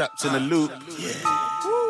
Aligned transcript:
Trapped 0.00 0.24
in 0.24 0.34
a 0.34 0.40
loop. 0.40 0.72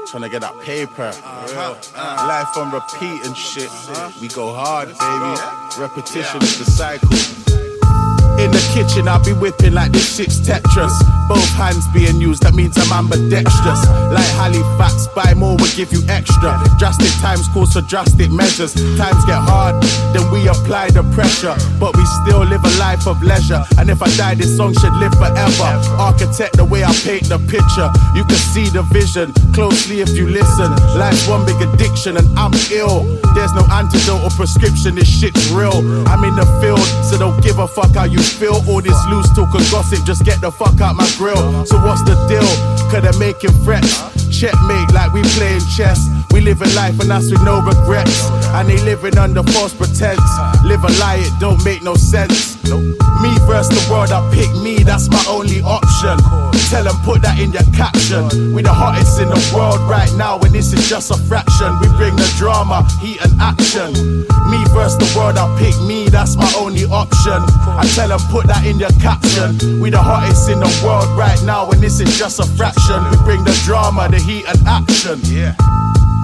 Trying 0.09 0.25
to 0.25 0.29
get 0.29 0.41
that 0.41 0.61
paper. 0.63 1.13
Uh-huh. 1.15 1.77
Uh-huh. 1.77 2.27
Life 2.27 2.57
on 2.57 2.73
repeat 2.73 3.25
and 3.25 3.37
shit. 3.37 3.69
Uh-huh. 3.69 4.11
We 4.21 4.27
go 4.27 4.53
hard, 4.53 4.89
baby. 4.89 5.81
Repetition 5.81 6.43
is 6.43 6.59
the 6.59 6.65
cycle. 6.65 7.50
In 8.41 8.51
the 8.51 8.63
kitchen, 8.73 9.07
I'll 9.07 9.23
be 9.23 9.33
whipping 9.33 9.75
like 9.75 9.93
this 9.93 10.17
shit's 10.17 10.41
Tetris. 10.41 10.97
Both 11.29 11.53
hands 11.61 11.85
being 11.93 12.21
used, 12.21 12.43
that 12.43 12.55
means 12.55 12.73
I'm 12.81 12.89
ambidextrous. 12.89 13.85
Like 14.09 14.33
Halifax, 14.41 15.07
buy 15.13 15.35
more, 15.35 15.61
will 15.61 15.75
give 15.77 15.93
you 15.93 16.01
extra. 16.09 16.57
Drastic 16.79 17.13
times 17.21 17.47
calls 17.53 17.75
for 17.77 17.83
drastic 17.83 18.33
measures. 18.33 18.73
Times 18.97 19.23
get 19.29 19.37
hard, 19.45 19.77
then 20.17 20.25
we 20.33 20.49
apply 20.49 20.89
the 20.89 21.05
pressure. 21.13 21.53
But 21.79 21.93
we 22.01 22.05
still 22.25 22.41
live 22.41 22.65
a 22.65 22.73
life 22.81 23.07
of 23.07 23.21
leisure. 23.23 23.61
And 23.77 23.91
if 23.91 24.01
I 24.01 24.09
die, 24.17 24.35
this 24.35 24.57
song 24.57 24.73
should 24.73 24.97
live 24.97 25.13
forever. 25.21 25.69
Architect 26.01 26.57
the 26.57 26.65
way 26.65 26.83
I 26.83 26.97
paint 27.05 27.29
the 27.29 27.39
picture. 27.45 27.93
You 28.17 28.25
can 28.25 28.41
see 28.57 28.73
the 28.73 28.83
vision 28.89 29.37
closely 29.53 30.01
if 30.01 30.17
you 30.17 30.27
listen. 30.27 30.73
Life's 30.97 31.29
one 31.29 31.45
big 31.45 31.61
addiction, 31.61 32.17
and 32.17 32.27
I'm 32.41 32.57
ill. 32.73 33.05
There's 33.37 33.53
no 33.53 33.69
antidote 33.69 34.25
or 34.25 34.33
prescription, 34.33 34.97
this 34.97 35.13
shit's 35.13 35.53
real. 35.53 35.85
I'm 36.09 36.25
in 36.25 36.35
the 36.41 36.49
field, 36.65 36.81
so 37.05 37.21
don't 37.21 37.37
give 37.45 37.61
a 37.61 37.69
fuck 37.69 37.95
how 37.95 38.09
you 38.09 38.19
feel. 38.39 38.63
All 38.69 38.81
this 38.81 38.99
loose 39.09 39.29
talk 39.35 39.55
and 39.55 39.67
gossip, 39.71 40.05
just 40.05 40.25
get 40.25 40.41
the 40.41 40.51
fuck 40.51 40.81
out 40.81 40.97
my 40.97 41.09
grill. 41.17 41.67
So 41.67 41.77
what's 41.83 42.03
the 42.03 42.15
deal? 42.29 42.47
Could 42.91 43.05
they 43.05 43.19
make 43.19 43.43
him 43.43 43.53
threats? 43.65 44.11
Checkmate 44.31 44.93
like 44.93 45.13
we 45.13 45.23
playing 45.37 45.61
chess. 45.77 45.99
We 46.33 46.41
live 46.41 46.63
in 46.63 46.73
life 46.75 46.99
and 47.01 47.11
that's 47.11 47.31
with 47.31 47.43
no 47.43 47.61
regrets. 47.61 48.31
And 48.55 48.69
they 48.69 48.79
living 48.85 49.19
under 49.19 49.43
false 49.43 49.75
pretense. 49.75 50.21
Live 50.71 50.85
a 50.85 50.93
lie, 51.03 51.19
it 51.19 51.35
don't 51.41 51.59
make 51.65 51.83
no 51.83 51.97
sense. 51.97 52.55
Me 52.63 53.31
versus 53.43 53.75
the 53.75 53.83
world, 53.91 54.13
I 54.13 54.23
pick 54.31 54.55
me, 54.63 54.85
that's 54.85 55.11
my 55.11 55.19
only 55.27 55.61
option. 55.67 56.15
Tell 56.71 56.85
them 56.85 56.95
put 57.03 57.23
that 57.23 57.43
in 57.43 57.51
your 57.51 57.67
caption. 57.75 58.55
We 58.55 58.63
the 58.63 58.73
hottest 58.73 59.19
in 59.19 59.27
the 59.27 59.43
world 59.51 59.83
right 59.91 60.09
now, 60.15 60.39
and 60.39 60.55
this 60.55 60.73
is 60.73 60.89
just 60.89 61.11
a 61.11 61.19
fraction. 61.27 61.75
We 61.83 61.89
bring 61.99 62.15
the 62.15 62.31
drama, 62.39 62.87
heat 63.03 63.19
and 63.19 63.35
action. 63.43 63.91
Me 64.47 64.63
versus 64.71 64.95
the 65.03 65.11
world, 65.19 65.43
I 65.43 65.51
pick 65.59 65.75
me, 65.91 66.09
that's 66.09 66.37
my 66.37 66.47
only 66.55 66.87
option. 66.87 67.43
I 67.67 67.83
tell 67.99 68.07
them 68.07 68.23
put 68.31 68.47
that 68.47 68.65
in 68.65 68.79
your 68.79 68.95
caption. 69.03 69.59
We 69.83 69.91
the 69.91 69.99
hottest 69.99 70.49
in 70.49 70.61
the 70.61 70.71
world 70.87 71.11
right 71.19 71.43
now, 71.43 71.69
and 71.69 71.83
this 71.83 71.99
is 71.99 72.17
just 72.17 72.39
a 72.39 72.47
fraction. 72.55 73.03
We 73.11 73.19
bring 73.27 73.43
the 73.43 73.59
drama, 73.67 74.07
the 74.07 74.23
heat 74.23 74.47
and 74.47 74.63
action. 74.71 75.19
Yeah. 75.27 75.59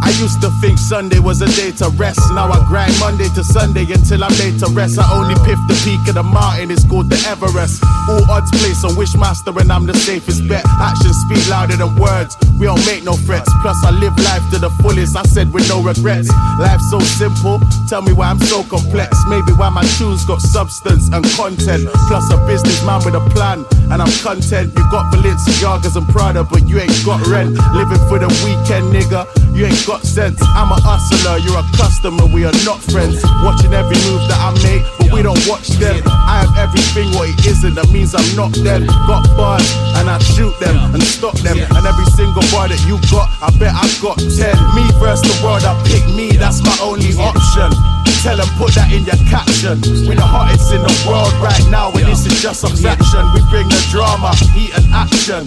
I 0.07 0.11
used 0.23 0.41
to 0.43 0.51
think 0.63 0.79
Sunday 0.79 1.19
was 1.19 1.43
a 1.43 1.51
day 1.59 1.73
to 1.83 1.89
rest. 1.99 2.21
Now 2.31 2.47
I 2.47 2.65
grind 2.69 2.95
Monday 3.01 3.27
to 3.35 3.43
Sunday 3.43 3.83
until 3.91 4.23
I'm 4.23 4.31
laid 4.39 4.57
to 4.61 4.67
rest. 4.71 5.01
I 5.01 5.05
only 5.11 5.35
piff 5.43 5.59
the 5.67 5.75
peak 5.83 5.99
of 6.07 6.15
the 6.15 6.23
mountain, 6.23 6.71
it's 6.71 6.85
called 6.85 7.11
the 7.11 7.19
Everest. 7.27 7.83
All 8.09 8.23
odds 8.31 8.51
place 8.63 8.85
on 8.85 8.95
Wishmaster, 8.95 9.51
and 9.61 9.73
I'm 9.73 9.85
the 9.85 9.95
safest 9.95 10.47
bet. 10.47 10.65
Actions 10.79 11.19
speak 11.27 11.43
louder 11.51 11.75
than 11.75 11.97
words. 11.99 12.39
We 12.55 12.67
don't 12.67 12.87
make 12.87 13.03
no 13.03 13.15
threats. 13.27 13.51
Plus, 13.63 13.83
I 13.83 13.91
live 13.91 14.15
life 14.23 14.47
to 14.55 14.59
the 14.63 14.71
fullest. 14.79 15.17
I 15.17 15.25
said 15.25 15.53
with 15.53 15.69
no 15.69 15.83
regrets. 15.83 16.31
Life's 16.57 16.89
so 16.89 17.01
simple. 17.01 17.59
Tell 17.89 18.01
me 18.01 18.13
why 18.13 18.31
I'm 18.31 18.39
so 18.39 18.63
complex. 18.63 19.11
Maybe 19.27 19.51
why 19.59 19.71
my 19.71 19.83
tunes 19.99 20.25
got 20.25 20.41
substance 20.41 21.11
and 21.11 21.27
content. 21.35 21.91
Plus, 22.07 22.31
a 22.31 22.39
businessman 22.47 23.03
with 23.05 23.19
a 23.19 23.25
plan, 23.35 23.67
and 23.91 23.99
I'm 23.99 24.15
content. 24.23 24.71
You 24.71 24.87
got 24.87 25.11
Balenciagas 25.13 25.99
and 25.99 26.07
Prada, 26.15 26.45
but 26.45 26.63
you 26.69 26.79
ain't 26.79 26.95
got 27.05 27.27
rent. 27.27 27.59
Living 27.75 28.03
for 28.07 28.23
the 28.23 28.31
weekend, 28.47 28.95
nigga. 28.95 29.27
You 29.51 29.67
ain't 29.67 29.87
got 29.87 29.96
sense. 30.05 30.41
I'm 30.57 30.73
a 30.73 30.79
hustler, 30.81 31.39
you're 31.39 31.57
a 31.57 31.67
customer, 31.77 32.27
we 32.27 32.45
are 32.45 32.57
not 32.65 32.83
friends. 32.83 33.23
Watching 33.45 33.73
every 33.73 33.97
move 34.09 34.27
that 34.29 34.41
I 34.41 34.51
make, 34.61 34.83
but 34.99 35.13
we 35.13 35.23
don't 35.23 35.41
watch 35.47 35.69
them. 35.79 36.03
I 36.07 36.45
have 36.45 36.53
everything 36.59 37.15
what 37.15 37.31
it 37.31 37.47
isn't, 37.47 37.75
that 37.75 37.89
means 37.91 38.15
I'm 38.15 38.27
not 38.37 38.53
dead. 38.53 38.87
Got 39.07 39.25
bars, 39.37 39.67
and 39.97 40.11
I 40.11 40.19
shoot 40.19 40.53
them 40.61 40.77
and 40.93 41.03
stop 41.03 41.39
them. 41.41 41.59
And 41.59 41.83
every 41.87 42.09
single 42.19 42.45
bar 42.53 42.69
that 42.69 42.83
you 42.85 43.01
got, 43.09 43.31
I 43.41 43.49
bet 43.57 43.73
I 43.73 43.87
got 44.03 44.19
10. 44.19 44.29
Me 44.77 44.85
versus 45.01 45.25
the 45.25 45.37
world, 45.45 45.65
I 45.65 45.73
pick 45.89 46.05
me, 46.13 46.37
that's 46.37 46.61
my 46.61 46.77
only 46.83 47.15
option. 47.17 47.73
Tell 48.23 48.37
them 48.37 48.51
put 48.59 48.75
that 48.75 48.91
in 48.91 49.07
your 49.07 49.19
caption. 49.31 49.79
We 50.09 50.19
the 50.19 50.27
hottest 50.27 50.75
in 50.75 50.83
the 50.83 50.95
world 51.07 51.31
right 51.39 51.63
now, 51.71 51.95
and 51.95 52.07
this 52.07 52.27
is 52.27 52.43
just 52.43 52.67
a 52.67 52.71
fraction. 52.75 53.23
We 53.35 53.41
bring 53.51 53.71
the 53.71 53.79
drama, 53.91 54.35
heat 54.51 54.75
and 54.75 54.87
action. 54.91 55.47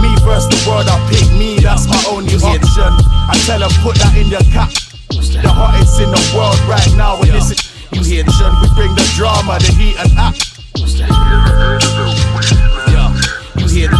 Me 0.00 0.10
versus 0.24 0.48
the 0.48 0.60
world, 0.64 0.88
I 0.88 0.96
pick 1.12 1.28
me, 1.36 1.60
that's 1.60 1.84
my 1.84 2.00
only 2.08 2.36
option. 2.40 2.92
I 3.28 3.36
tell 3.44 3.60
them 3.60 3.72
put 3.84 4.00
that 4.00 4.16
in 4.16 4.32
your 4.32 4.44
cap. 4.56 4.72
The 5.12 5.50
hottest 5.52 6.00
in 6.00 6.08
the 6.08 6.22
world 6.32 6.56
right 6.64 6.88
now, 6.96 7.20
and 7.20 7.30
this 7.30 7.52
is 7.52 7.60
you 7.94 8.02
hear 8.02 8.24
the 8.24 8.32
We 8.62 8.68
bring 8.74 8.94
the 8.94 9.04
drama, 9.14 9.58
the 9.58 9.70
heat 9.72 9.96
and 9.98 10.18
action. 10.18 10.54
Yo, 12.90 13.04
you 13.60 13.68
hear 13.68 13.90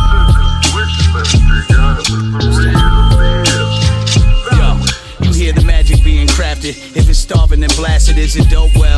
is 8.36 8.46
dope? 8.46 8.74
Well, 8.76 8.93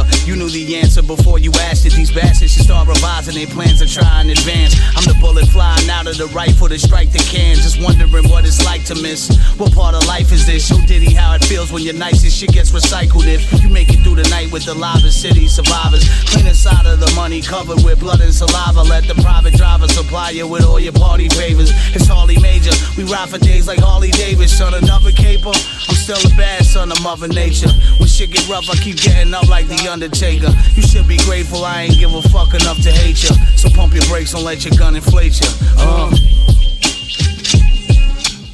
knew 0.46 0.66
the 0.66 0.76
answer 0.76 1.02
before 1.02 1.38
you 1.38 1.50
asked 1.70 1.86
it. 1.86 1.92
These 1.92 2.12
bastards 2.12 2.52
should 2.52 2.64
start 2.64 2.88
revising 2.88 3.34
their 3.34 3.46
plans 3.46 3.80
and 3.80 3.90
try 3.90 4.20
in 4.20 4.30
advance. 4.30 4.78
I'm 4.94 5.04
the 5.04 5.16
bullet 5.20 5.46
flying 5.48 5.88
out 5.90 6.06
of 6.06 6.18
the 6.18 6.26
rifle 6.28 6.68
to 6.68 6.78
strike 6.78 7.10
the 7.12 7.18
can. 7.18 7.56
Just 7.56 7.82
wondering 7.82 8.28
what 8.28 8.44
it's 8.44 8.64
like 8.64 8.84
to 8.86 8.94
miss. 8.94 9.30
What 9.56 9.72
part 9.74 9.94
of 9.94 10.06
life 10.06 10.32
is 10.32 10.46
this? 10.46 10.68
Show 10.68 10.80
Diddy 10.86 11.14
how 11.14 11.34
it 11.34 11.44
feels 11.44 11.72
when 11.72 11.82
your 11.82 11.94
nicest 11.94 12.38
shit 12.38 12.50
gets 12.50 12.70
recycled. 12.70 13.26
If 13.26 13.62
you 13.62 13.68
make 13.68 13.90
it 13.90 14.02
through 14.02 14.16
the 14.16 14.28
night 14.28 14.52
with 14.52 14.64
the 14.64 14.74
lava 14.74 15.10
city 15.10 15.48
survivors, 15.48 16.06
clean 16.30 16.46
inside 16.46 16.86
of 16.86 17.00
the 17.00 17.10
money 17.16 17.42
covered 17.42 17.82
with 17.82 18.00
blood 18.00 18.20
and 18.20 18.32
saliva. 18.32 18.82
Let 18.82 19.08
the 19.08 19.14
private 19.22 19.54
driver 19.54 19.88
supply 19.88 20.30
you 20.30 20.46
with 20.46 20.64
all 20.64 20.78
your 20.78 20.92
party 20.92 21.28
favors. 21.28 21.70
It's 21.94 22.06
Harley 22.06 22.38
Major. 22.40 22.72
We 22.96 23.04
ride 23.04 23.28
for 23.28 23.38
days 23.38 23.66
like 23.66 23.80
Harley 23.80 24.10
Davis. 24.10 24.56
Son, 24.56 24.74
another 24.74 25.12
caper. 25.12 25.54
I'm 25.88 25.96
still 25.96 26.20
a 26.20 26.36
bad 26.36 26.64
son 26.64 26.92
of 26.92 27.02
Mother 27.02 27.28
Nature. 27.28 27.70
When 27.98 28.08
shit 28.08 28.30
get 28.30 28.48
rough, 28.48 28.68
I 28.70 28.76
keep 28.76 28.96
getting 28.96 29.34
up 29.34 29.48
like 29.48 29.66
the 29.66 29.88
Undertaker. 29.90 30.35
You 30.42 30.82
should 30.82 31.08
be 31.08 31.16
grateful 31.18 31.64
I 31.64 31.82
ain't 31.82 31.98
give 31.98 32.12
a 32.12 32.22
fuck 32.22 32.54
enough 32.54 32.82
to 32.82 32.92
hate 32.92 33.22
you. 33.22 33.34
So 33.56 33.70
pump 33.70 33.94
your 33.94 34.04
brakes, 34.06 34.32
don't 34.32 34.44
let 34.44 34.64
your 34.64 34.74
gun 34.76 34.96
inflate 34.96 35.40
you. 35.40 35.48
Uh. 35.78 36.10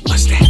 What's 0.06 0.26
that? 0.26 0.48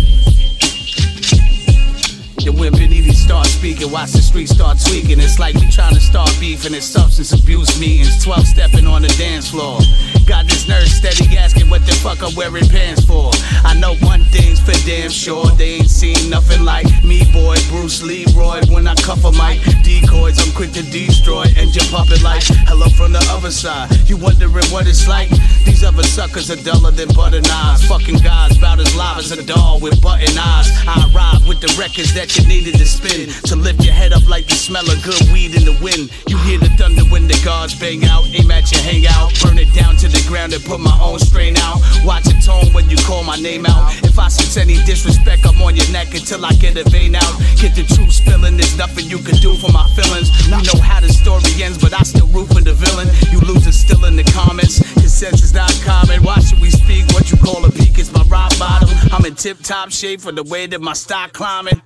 Then 2.45 2.57
when 2.57 2.73
Beniti 2.73 3.15
start 3.15 3.47
speaking, 3.47 3.91
watch 3.91 4.13
the 4.13 4.21
streets 4.21 4.53
start 4.53 4.79
tweaking. 4.85 5.21
It's 5.21 5.39
like 5.39 5.55
we 5.55 5.71
trying 5.71 5.95
to 5.95 6.01
start 6.01 6.31
beefing 6.41 6.75
at 6.75 6.83
substance 6.83 7.33
abuse 7.33 7.79
meetings. 7.81 8.23
12 8.25 8.47
stepping 8.47 8.87
on 8.87 9.03
the 9.03 9.15
dance 9.17 9.51
floor. 9.51 9.79
Got 10.27 10.47
this 10.47 10.69
nurse 10.69 10.93
steady 10.93 11.37
asking 11.37 11.71
what 11.71 11.87
the 11.87 11.93
fuck 11.93 12.23
I'm 12.23 12.35
wearing 12.35 12.67
pants 12.69 13.05
for. 13.05 13.31
I 13.73 13.75
know 13.81 13.95
one 14.05 14.23
thing's 14.25 14.61
for 14.61 14.77
damn 14.85 15.09
sure. 15.09 15.47
They 15.57 15.81
ain't 15.81 15.89
seen 15.89 16.29
nothing 16.29 16.63
like 16.63 16.85
me, 17.03 17.25
boy. 17.33 17.57
Bruce 17.71 18.03
Leroy. 18.03 18.61
When 18.69 18.87
I 18.87 18.95
cuff 18.97 19.25
a 19.25 19.33
mic, 19.33 19.65
decoys, 19.83 20.37
I'm 20.45 20.53
quick 20.53 20.73
to 20.73 20.83
destroy. 20.83 21.47
And 21.57 21.75
your 21.75 21.87
puppet 21.89 22.21
like 22.21 22.43
hello 22.69 22.91
from 22.91 23.13
the 23.13 23.25
other 23.31 23.51
side. 23.51 23.89
You 24.11 24.19
wondering 24.19 24.69
what 24.69 24.87
it's 24.87 25.09
like? 25.09 25.31
These 25.65 25.85
other 25.85 26.03
suckers 26.03 26.51
are 26.51 26.61
duller 26.61 26.91
than 26.91 27.09
butter 27.17 27.41
knives. 27.41 27.89
Fucking 27.89 28.19
guys 28.19 28.59
bout 28.59 28.79
as 28.79 28.95
live 28.95 29.17
as 29.17 29.33
a 29.33 29.43
doll 29.43 29.81
with 29.81 30.03
button 30.03 30.37
eyes. 30.37 30.69
I 30.87 31.11
ride 31.17 31.49
with 31.49 31.63
the 31.63 31.73
records 31.81 32.13
that 32.13 32.37
you 32.37 32.47
needed 32.47 32.75
to 32.77 32.85
spin. 32.85 33.31
To 33.49 33.57
lift 33.57 33.83
your 33.83 33.95
head 33.95 34.13
up 34.13 34.29
like 34.29 34.49
the 34.49 34.55
smell 34.55 34.85
of 34.85 35.03
good 35.03 35.33
weed 35.33 35.57
in 35.57 35.65
the 35.65 35.79
wind. 35.81 36.13
You 36.29 36.37
hear 36.45 36.59
the 36.59 36.69
thunder 36.77 37.09
when 37.09 37.27
the 37.27 37.41
guards 37.43 37.75
bang 37.75 38.05
out. 38.05 38.29
Aim 38.37 38.51
at 38.51 38.71
your 38.71 38.83
hangout. 38.83 39.33
Burn 39.41 39.57
it 39.57 39.73
down 39.73 39.97
to 39.97 40.09
the 40.09 40.23
ground 40.29 40.53
and 40.53 40.63
put 40.63 40.79
my 40.79 40.93
own 41.01 41.19
strain 41.19 41.57
out. 41.57 41.81
Watch 42.05 42.29
it 42.29 42.45
tone 42.45 42.69
when 42.75 42.91
you 42.91 42.99
call 43.09 43.25
my 43.25 43.37
name 43.37 43.62
out. 43.67 43.93
If 44.05 44.19
I 44.19 44.29
sense 44.29 44.57
any 44.57 44.77
disrespect, 44.85 45.47
I'm 45.47 45.61
on 45.63 45.77
your 45.77 45.91
neck 45.91 46.15
until 46.15 46.45
I 46.45 46.53
get 46.55 46.77
a 46.77 46.85
vein 46.91 47.15
out. 47.15 47.35
Get 47.61 47.75
the 47.75 47.85
truth 47.85 48.13
spilling, 48.13 48.57
there's 48.57 48.77
nothing 48.77 49.07
you 49.07 49.19
can 49.19 49.37
do 49.37 49.55
for 49.57 49.71
my 49.73 49.89
feelings. 49.95 50.31
We 50.47 50.63
know 50.63 50.81
how 50.81 51.01
the 51.01 51.09
story 51.09 51.51
ends, 51.63 51.79
but 51.79 51.93
I 51.93 52.03
still 52.03 52.27
root 52.29 52.49
for 52.49 52.61
the 52.61 52.75
villain. 52.75 53.09
You 53.31 53.41
losers 53.41 53.79
still 53.79 54.05
in 54.05 54.17
the 54.17 54.25
comments. 54.25 54.81
Consensus 54.95 55.43
is 55.43 55.55
not 55.55 55.73
common. 55.85 56.23
Why 56.23 56.39
should 56.41 56.61
we 56.61 56.71
speak? 56.71 57.07
What 57.13 57.31
you 57.31 57.37
call 57.39 57.65
a 57.65 57.71
peak 57.71 57.99
is 57.99 58.13
my 58.13 58.23
rock 58.25 58.53
bottom. 58.59 58.89
I'm 59.13 59.25
in 59.25 59.35
tip 59.35 59.59
top 59.63 59.91
shape 59.91 60.21
for 60.21 60.33
the 60.33 60.43
way 60.43 60.67
that 60.67 60.81
my 60.81 60.95
stock 60.95 61.33
climbing. 61.33 61.81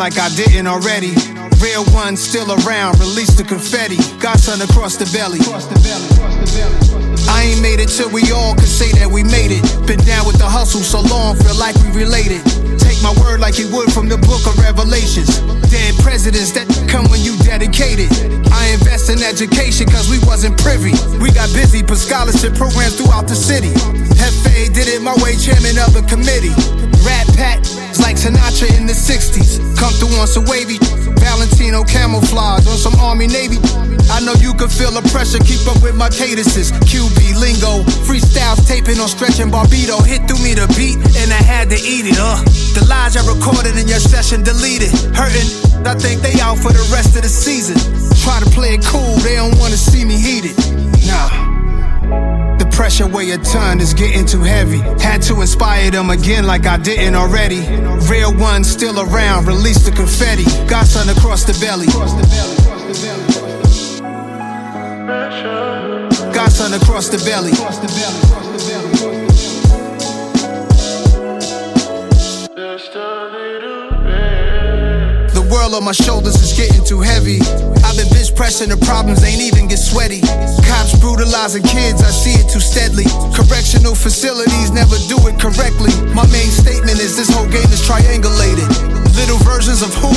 Like 0.00 0.16
I 0.16 0.32
didn't 0.32 0.66
already. 0.66 1.12
Real 1.60 1.84
ones 1.92 2.24
still 2.24 2.48
around, 2.64 2.96
release 2.98 3.36
the 3.36 3.44
confetti. 3.44 4.00
Got 4.16 4.40
sun 4.40 4.64
across 4.64 4.96
the 4.96 5.04
belly. 5.12 5.36
I 7.28 7.52
ain't 7.52 7.60
made 7.60 7.84
it 7.84 7.92
till 7.92 8.08
we 8.08 8.24
all 8.32 8.56
can 8.56 8.64
say 8.64 8.88
that 8.96 9.12
we 9.12 9.20
made 9.20 9.52
it. 9.52 9.60
Been 9.84 10.00
down 10.08 10.24
with 10.24 10.40
the 10.40 10.48
hustle 10.48 10.80
so 10.80 11.04
long, 11.04 11.36
feel 11.36 11.52
like 11.60 11.76
we 11.84 11.92
related. 11.92 12.40
Take 12.80 12.96
my 13.04 13.12
word 13.20 13.44
like 13.44 13.60
he 13.60 13.68
would 13.68 13.92
from 13.92 14.08
the 14.08 14.16
book 14.16 14.40
of 14.48 14.56
Revelations. 14.56 15.44
Dead 15.68 15.92
presidents 16.00 16.56
that 16.56 16.64
come 16.88 17.04
when 17.12 17.20
you 17.20 17.36
dedicated. 17.44 18.08
I 18.48 18.72
invest 18.72 19.12
in 19.12 19.20
education 19.20 19.84
cause 19.84 20.08
we 20.08 20.16
wasn't 20.24 20.56
privy. 20.64 20.96
We 21.20 21.28
got 21.28 21.52
busy, 21.52 21.84
put 21.84 22.00
scholarship 22.00 22.56
programs 22.56 22.96
throughout 22.96 23.28
the 23.28 23.36
city. 23.36 23.76
Hefe 24.16 24.72
did 24.72 24.88
it 24.88 25.04
my 25.04 25.12
way, 25.20 25.36
chairman 25.36 25.76
of 25.76 25.92
the 25.92 26.00
committee. 26.08 26.56
Rat 27.04 27.26
Pack, 27.36 27.58
it's 27.88 28.00
like 28.00 28.16
Sinatra 28.16 28.68
in 28.76 28.86
the 28.86 28.92
60s. 28.92 29.60
Come 29.78 29.92
through 29.96 30.12
on 30.20 30.26
some 30.26 30.44
wavy, 30.44 30.78
Valentino 31.20 31.84
camouflage 31.84 32.66
on 32.66 32.76
some 32.76 32.94
Army 33.00 33.26
Navy. 33.26 33.58
I 34.10 34.20
know 34.20 34.34
you 34.40 34.52
can 34.54 34.68
feel 34.68 34.90
the 34.90 35.04
pressure, 35.08 35.38
keep 35.40 35.62
up 35.68 35.82
with 35.82 35.94
my 35.94 36.08
cadences. 36.10 36.72
QB 36.88 37.40
lingo, 37.40 37.84
freestyles 38.04 38.66
taping 38.66 38.98
on 38.98 39.08
stretching 39.08 39.50
Barbito. 39.50 40.04
Hit 40.04 40.26
through 40.28 40.42
me 40.42 40.52
the 40.54 40.66
beat, 40.76 40.98
and 41.16 41.32
I 41.32 41.42
had 41.42 41.70
to 41.70 41.78
eat 41.78 42.06
it. 42.10 42.18
Uh, 42.18 42.42
the 42.76 42.84
lies 42.88 43.16
I 43.16 43.22
recorded 43.24 43.76
in 43.78 43.88
your 43.88 44.02
session 44.02 44.42
deleted. 44.42 44.90
Hurting, 45.16 45.48
I 45.86 45.94
think 45.94 46.20
they 46.20 46.38
out 46.40 46.58
for 46.58 46.72
the 46.72 46.84
rest 46.92 47.16
of 47.16 47.22
the 47.22 47.32
season. 47.32 47.78
Try 48.20 48.40
to 48.40 48.50
play 48.50 48.74
it 48.76 48.84
cool, 48.84 49.16
they 49.24 49.36
don't 49.36 49.56
wanna 49.58 49.80
see 49.80 50.04
me 50.04 50.16
heated. 50.20 50.56
Nah 51.06 51.49
pressure 52.80 53.06
weigh 53.06 53.30
a 53.32 53.36
ton 53.36 53.78
is 53.78 53.92
getting 53.92 54.24
too 54.24 54.40
heavy. 54.40 54.78
Had 55.04 55.20
to 55.20 55.42
inspire 55.42 55.90
them 55.90 56.08
again 56.08 56.46
like 56.46 56.64
I 56.64 56.78
didn't 56.78 57.14
already. 57.14 57.60
Real 58.08 58.34
ones 58.34 58.70
still 58.70 58.98
around, 58.98 59.46
release 59.46 59.84
the 59.84 59.90
confetti. 59.90 60.44
Got 60.66 60.86
sun 60.86 61.10
across 61.10 61.44
the 61.44 61.52
belly. 61.60 61.88
Got 66.32 66.48
across 66.72 67.10
the 67.10 67.18
belly. 67.28 69.19
On 75.70 75.84
my 75.84 75.92
shoulders 75.92 76.34
is 76.42 76.50
getting 76.58 76.82
too 76.82 76.98
heavy. 76.98 77.38
I've 77.86 77.94
been 77.94 78.10
bitch 78.10 78.34
pressing 78.34 78.74
the 78.74 78.76
problems 78.82 79.22
ain't 79.22 79.38
even 79.38 79.70
get 79.70 79.78
sweaty. 79.78 80.18
Cops 80.66 80.98
brutalizing 80.98 81.62
kids, 81.62 82.02
I 82.02 82.10
see 82.10 82.34
it 82.42 82.50
too 82.50 82.58
steadily. 82.58 83.06
Correctional 83.30 83.94
facilities 83.94 84.74
never 84.74 84.98
do 85.06 85.14
it 85.30 85.38
correctly. 85.38 85.94
My 86.10 86.26
main 86.34 86.50
statement 86.50 86.98
is 86.98 87.14
this 87.14 87.30
whole 87.30 87.46
game 87.46 87.70
is 87.70 87.86
triangulated. 87.86 88.66
Little 89.14 89.38
versions 89.46 89.78
of 89.86 89.94
who? 90.02 90.10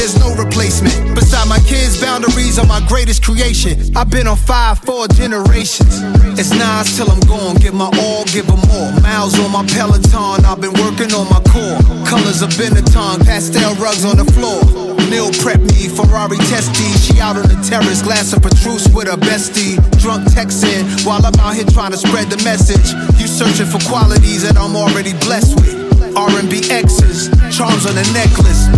There's 0.00 0.16
no 0.16 0.32
replacement. 0.40 0.96
Beside 1.12 1.52
my 1.52 1.60
kids' 1.68 2.00
boundaries 2.14 2.60
are 2.60 2.66
my 2.66 2.78
greatest 2.86 3.24
creation. 3.24 3.74
I've 3.96 4.08
been 4.08 4.28
on 4.28 4.36
five, 4.36 4.78
four 4.86 5.08
generations. 5.08 5.98
It's 6.38 6.50
nines 6.50 6.96
till 6.96 7.10
I'm 7.10 7.18
gone. 7.26 7.56
Give 7.56 7.74
my 7.74 7.90
all, 7.98 8.24
give 8.26 8.46
them 8.46 8.62
more. 8.70 8.92
Miles 9.02 9.34
on 9.40 9.50
my 9.50 9.66
Peloton, 9.66 10.44
I've 10.46 10.60
been 10.60 10.74
working 10.78 11.10
on 11.10 11.26
my 11.26 11.42
core. 11.50 11.74
Colors 12.06 12.40
of 12.42 12.50
Benetton, 12.50 13.26
pastel 13.26 13.74
rugs 13.82 14.04
on 14.04 14.18
the 14.18 14.26
floor. 14.30 14.62
Meal 15.10 15.32
prep 15.42 15.58
me, 15.58 15.90
Ferrari 15.90 16.38
testy. 16.46 16.86
She 17.02 17.18
out 17.18 17.34
on 17.36 17.50
the 17.50 17.58
terrace, 17.66 18.00
glass 18.00 18.32
of 18.32 18.42
Petrus 18.42 18.86
with 18.94 19.10
a 19.10 19.18
bestie. 19.18 19.74
Drunk 19.98 20.22
texting 20.30 20.86
while 21.04 21.26
I'm 21.26 21.34
out 21.42 21.56
here 21.56 21.66
trying 21.66 21.90
to 21.90 21.98
spread 21.98 22.30
the 22.30 22.38
message. 22.44 22.94
You 23.18 23.26
searching 23.26 23.66
for 23.66 23.82
qualities 23.90 24.46
that 24.46 24.56
I'm 24.56 24.76
already 24.76 25.14
blessed 25.26 25.58
with. 25.58 25.74
R&B 26.14 26.70
X's, 26.70 27.26
charms 27.50 27.86
on 27.90 27.98
the 27.98 28.06
necklace. 28.14 28.70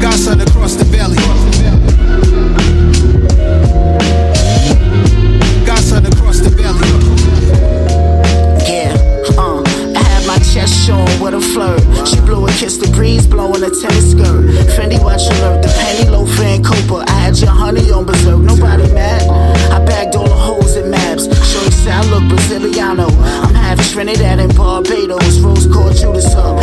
Got 0.00 0.14
sun 0.14 0.40
across 0.40 0.74
the 0.74 0.84
belly. 0.84 1.16
Got 5.66 5.78
sun 5.78 6.06
across 6.06 6.38
the 6.38 6.50
belly. 6.50 6.86
Yeah, 8.62 8.94
uh, 9.36 9.62
I 9.96 10.02
had 10.02 10.26
my 10.26 10.38
chest 10.38 10.86
showing 10.86 11.20
with 11.20 11.34
a 11.34 11.40
flirt. 11.40 11.82
She 12.06 12.20
blew 12.20 12.46
a 12.46 12.50
kiss 12.52 12.76
the 12.76 12.86
breeze, 12.94 13.26
blowing 13.26 13.62
a 13.64 13.70
tennis 13.70 14.12
skirt. 14.12 14.46
Fendi 14.78 15.02
watch 15.02 15.26
alert, 15.38 15.62
the 15.62 15.68
penny 15.68 16.08
loafer 16.08 16.44
and 16.44 16.64
Copa. 16.64 17.04
I 17.08 17.18
had 17.18 17.38
your 17.38 17.50
honey 17.50 17.90
on 17.90 18.06
berserk, 18.06 18.38
nobody 18.38 18.86
mad. 18.94 19.22
I 19.72 19.84
bagged 19.84 20.14
all 20.14 20.28
the 20.28 20.34
hoes 20.34 20.76
in 20.76 20.90
maps. 20.90 21.24
Shorty 21.26 21.72
said 21.72 21.94
I 21.94 22.08
look 22.10 22.28
Braziliano. 22.28 23.08
I'm 23.42 23.54
half 23.54 23.78
Trinidad 23.90 24.38
and 24.38 24.54
Barbados. 24.56 25.40
Rose 25.40 25.66
called 25.66 25.96
Judas 25.96 26.34
up. 26.34 26.62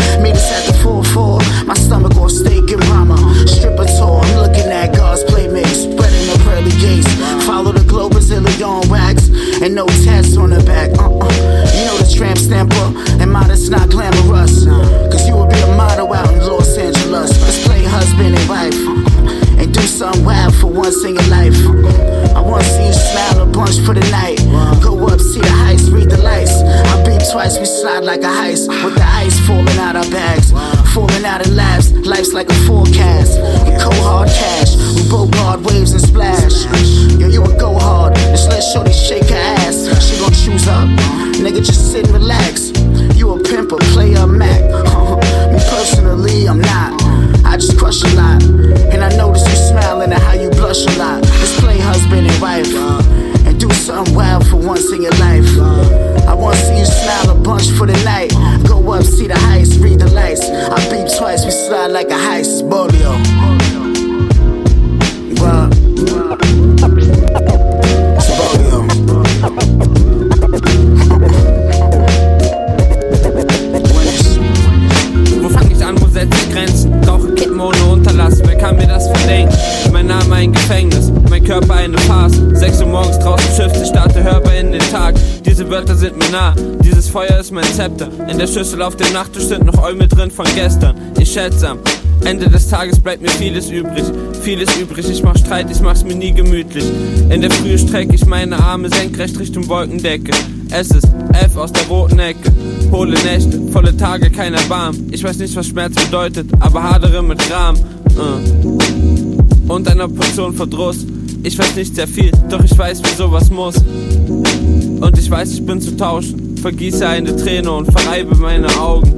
In 88.36 88.40
der 88.40 88.48
Schüssel 88.48 88.82
auf 88.82 88.98
dem 88.98 89.14
Nachttisch 89.14 89.46
sind 89.46 89.64
noch 89.64 89.82
Eumel 89.82 90.10
drin 90.10 90.30
von 90.30 90.46
gestern. 90.56 90.94
Ich 91.18 91.32
schätze 91.32 91.70
am 91.70 91.80
Ende 92.26 92.50
des 92.50 92.68
Tages 92.68 93.00
bleibt 93.00 93.22
mir 93.22 93.30
vieles 93.30 93.70
übrig, 93.70 94.04
vieles 94.42 94.76
übrig. 94.76 95.10
Ich 95.10 95.24
mach 95.24 95.38
Streit, 95.38 95.72
ich 95.72 95.80
mach's 95.80 96.04
mir 96.04 96.16
nie 96.16 96.34
gemütlich. 96.34 96.84
In 97.30 97.40
der 97.40 97.50
Früh 97.50 97.78
strecke 97.78 98.14
ich 98.14 98.26
meine 98.26 98.60
Arme 98.60 98.90
senkrecht 98.90 99.40
Richtung 99.40 99.70
Wolkendecke. 99.70 100.34
Es 100.70 100.92
ist 100.92 101.08
F 101.32 101.56
aus 101.56 101.72
der 101.72 101.88
roten 101.88 102.20
Ecke. 102.20 102.52
Hohle 102.92 103.18
Nächte, 103.24 103.58
volle 103.72 103.96
Tage, 103.96 104.30
kein 104.30 104.54
Erbarm. 104.54 104.98
Ich 105.12 105.24
weiß 105.24 105.38
nicht, 105.38 105.56
was 105.56 105.68
Schmerz 105.68 105.96
bedeutet, 105.96 106.50
aber 106.60 106.84
hadere 106.84 107.24
mit 107.24 107.40
Gram. 107.48 107.78
Uh. 108.18 109.74
Und 109.74 109.88
einer 109.88 110.10
Portion 110.10 110.54
Verdruss. 110.54 111.06
Ich 111.44 111.58
weiß 111.58 111.78
nicht 111.78 111.96
sehr 111.96 112.10
viel, 112.10 112.32
doch 112.50 112.62
ich 112.66 112.78
weiß, 112.78 113.02
wie 113.02 113.16
sowas 113.16 113.50
muss. 113.50 113.78
Und 113.78 115.18
ich 115.18 115.32
weiß, 115.32 115.54
ich 115.54 115.66
bin 115.66 115.80
zu 115.80 115.96
tauschen. 115.96 116.55
Vergieße 116.66 117.08
eine 117.08 117.36
Träne 117.36 117.72
und 117.72 117.92
verreibe 117.92 118.36
meine 118.38 118.68
Augen. 118.80 119.14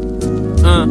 Uh. 0.66 0.86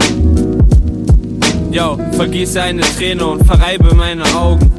Yo, 1.70 1.98
vergieße 2.12 2.62
eine 2.62 2.80
Träne 2.80 3.26
und 3.26 3.44
verreibe 3.44 3.94
meine 3.94 4.25
Augen. 4.34 4.72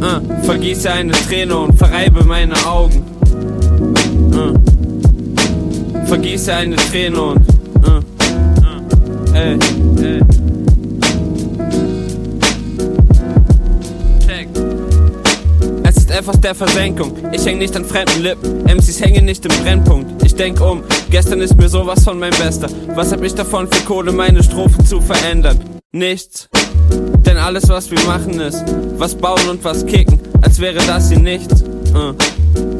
Uh, 0.00 0.44
vergieße 0.44 0.90
eine 0.90 1.12
Träne 1.12 1.56
und 1.56 1.78
verreibe 1.78 2.24
meine 2.24 2.56
Augen. 2.66 3.04
Uh, 4.34 4.58
vergieße 6.06 6.52
eine 6.52 6.74
Träne 6.74 7.22
und. 7.22 7.46
Uh, 7.86 8.00
uh, 8.00 9.34
ey, 9.36 9.56
Ist 16.22 16.28
etwas 16.28 16.40
der 16.40 16.54
Versenkung. 16.54 17.16
Ich 17.32 17.44
häng 17.44 17.58
nicht 17.58 17.74
an 17.74 17.84
fremden 17.84 18.22
Lippen. 18.22 18.62
MCs 18.64 19.00
hängen 19.00 19.24
nicht 19.24 19.44
im 19.44 19.64
Brennpunkt. 19.64 20.22
Ich 20.22 20.36
denk 20.36 20.60
um. 20.60 20.84
Gestern 21.10 21.40
ist 21.40 21.56
mir 21.56 21.68
sowas 21.68 22.04
von 22.04 22.16
mein 22.20 22.30
Bester. 22.30 22.68
Was 22.94 23.10
hab 23.10 23.24
ich 23.24 23.34
davon 23.34 23.66
für 23.66 23.84
Kohle, 23.84 24.12
meine 24.12 24.40
Strophen 24.40 24.86
zu 24.86 25.00
verändern? 25.00 25.58
Nichts. 25.90 26.48
Denn 27.26 27.38
alles, 27.38 27.68
was 27.68 27.90
wir 27.90 27.98
machen, 28.04 28.38
ist 28.38 28.62
was 28.98 29.16
bauen 29.16 29.48
und 29.50 29.64
was 29.64 29.84
kicken. 29.84 30.20
Als 30.42 30.60
wäre 30.60 30.78
das 30.86 31.08
hier 31.08 31.18
nichts. 31.18 31.64
Uh. 31.92 32.14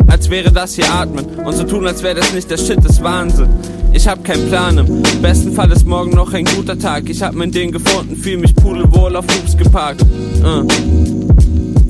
Als 0.07 0.31
wäre 0.31 0.53
das 0.53 0.77
hier 0.77 0.89
atmen. 0.95 1.25
Und 1.45 1.57
so 1.57 1.65
tun, 1.65 1.85
als 1.89 2.01
wäre 2.05 2.21
das 2.21 2.33
nicht 2.33 2.49
der 2.49 2.59
Shit 2.59 2.85
des 2.85 3.03
Wahnsinn. 3.03 3.49
Ich 3.93 4.07
hab 4.07 4.23
keinen 4.23 4.49
Plan, 4.51 4.79
im 4.79 5.03
besten 5.21 5.53
Fall 5.53 5.73
ist 5.73 5.85
morgen 5.85 6.13
noch 6.13 6.33
ein 6.33 6.45
guter 6.45 6.79
Tag. 6.79 7.09
Ich 7.09 7.21
hab 7.23 7.35
mein 7.35 7.51
Ding 7.51 7.73
gefunden, 7.73 8.15
fühl 8.15 8.37
mich 8.37 8.55
pudelwohl 8.55 9.17
auf 9.17 9.25
Hubs 9.25 9.57
geparkt. 9.57 10.03
Uh. 10.45 10.65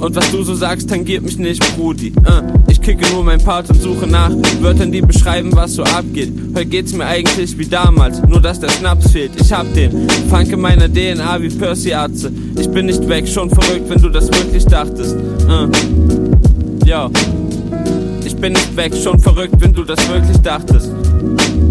Und 0.03 0.17
was 0.17 0.33
du 0.33 0.43
so 0.43 0.53
sagst, 0.57 0.91
tangiert 0.91 1.23
mich 1.23 1.39
nicht, 1.39 1.63
Brudi. 1.77 2.13
Uh, 2.27 2.43
ich 2.69 2.81
kicke 2.81 3.09
nur 3.13 3.23
mein 3.23 3.39
Part 3.39 3.71
und 3.71 3.81
suche 3.81 4.09
nach 4.09 4.33
Wörtern, 4.61 4.91
die 4.91 5.01
beschreiben, 5.01 5.55
was 5.55 5.75
so 5.75 5.85
abgeht. 5.85 6.33
Heute 6.57 6.67
geht's 6.67 6.93
mir 6.93 7.07
eigentlich 7.07 7.57
wie 7.57 7.67
damals, 7.67 8.21
nur 8.27 8.41
dass 8.41 8.59
der 8.59 8.69
Schnaps 8.71 9.13
fehlt. 9.13 9.31
Ich 9.41 9.53
hab 9.53 9.73
den 9.75 10.09
Funk 10.29 10.51
in 10.51 10.61
meiner 10.61 10.89
DNA 10.89 11.41
wie 11.41 11.51
Percy 11.51 11.95
Atze. 11.95 12.33
Ich 12.59 12.69
bin 12.69 12.87
nicht 12.87 13.09
weg, 13.09 13.29
schon 13.29 13.49
verrückt, 13.49 13.89
wenn 13.89 14.03
du 14.03 14.09
das 14.09 14.27
wirklich 14.27 14.65
dachtest. 14.65 15.15
Uh, 15.15 15.71
ja. 16.85 17.09
Ich 18.25 18.35
bin 18.35 18.55
nicht 18.55 18.77
weg, 18.77 18.93
schon 19.01 19.21
verrückt, 19.21 19.55
wenn 19.61 19.73
du 19.73 19.85
das 19.85 20.01
wirklich 20.09 20.39
dachtest. 20.39 20.91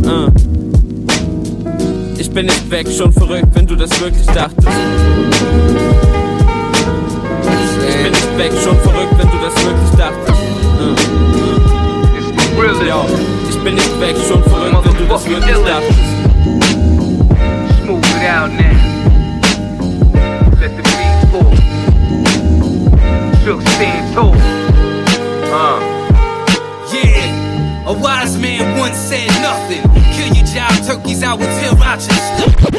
Uh. 0.05 0.31
Ich 2.17 2.31
bin 2.31 2.45
nicht 2.45 2.71
weg, 2.71 2.87
schon 2.97 3.11
verrückt, 3.11 3.49
wenn 3.55 3.67
du 3.67 3.75
das 3.75 3.99
wirklich 3.99 4.25
dachtest. 4.27 4.69
Ich 8.41 8.47
bin 8.47 8.55
nicht 8.55 8.57
weg, 8.57 8.63
schon 8.63 8.79
verrückt, 8.79 9.13
wenn 9.19 9.29
du 9.29 9.37
das 9.37 9.53
wirklich 9.63 9.91
dachtest. 9.97 10.41
Uh. 10.79 10.95
Ja, 12.87 13.05
ich 13.47 13.59
bin 13.63 13.75
nicht 13.75 14.01
weg, 14.01 14.15
schon 14.27 14.43
verrückt, 14.43 14.83
wenn 14.83 14.97
du 14.97 15.05
das 15.05 15.25
wirklich 15.29 15.57
dachtest. 15.63 15.99
Smooth 17.83 18.03
it 18.03 18.23
out 18.27 18.51
now. 18.51 18.75
Let 20.59 20.71
the 20.75 20.81
beat 20.81 21.21
fall. 21.29 21.53
Shook 23.45 23.61
stand 23.61 24.13
tall. 24.15 24.35
Uh. 25.53 25.79
Yeah, 26.91 27.85
a 27.85 27.93
wise 27.93 28.37
man 28.39 28.79
once 28.79 28.97
said 28.97 29.29
nothing. 29.43 29.83
Kill 30.15 30.33
your 30.33 30.45
job 30.47 30.73
turkeys, 30.87 31.21
I 31.21 31.35
will 31.35 31.45
tear 31.59 31.73
out 31.85 31.99
your 31.99 32.17
stuff. 32.17 32.70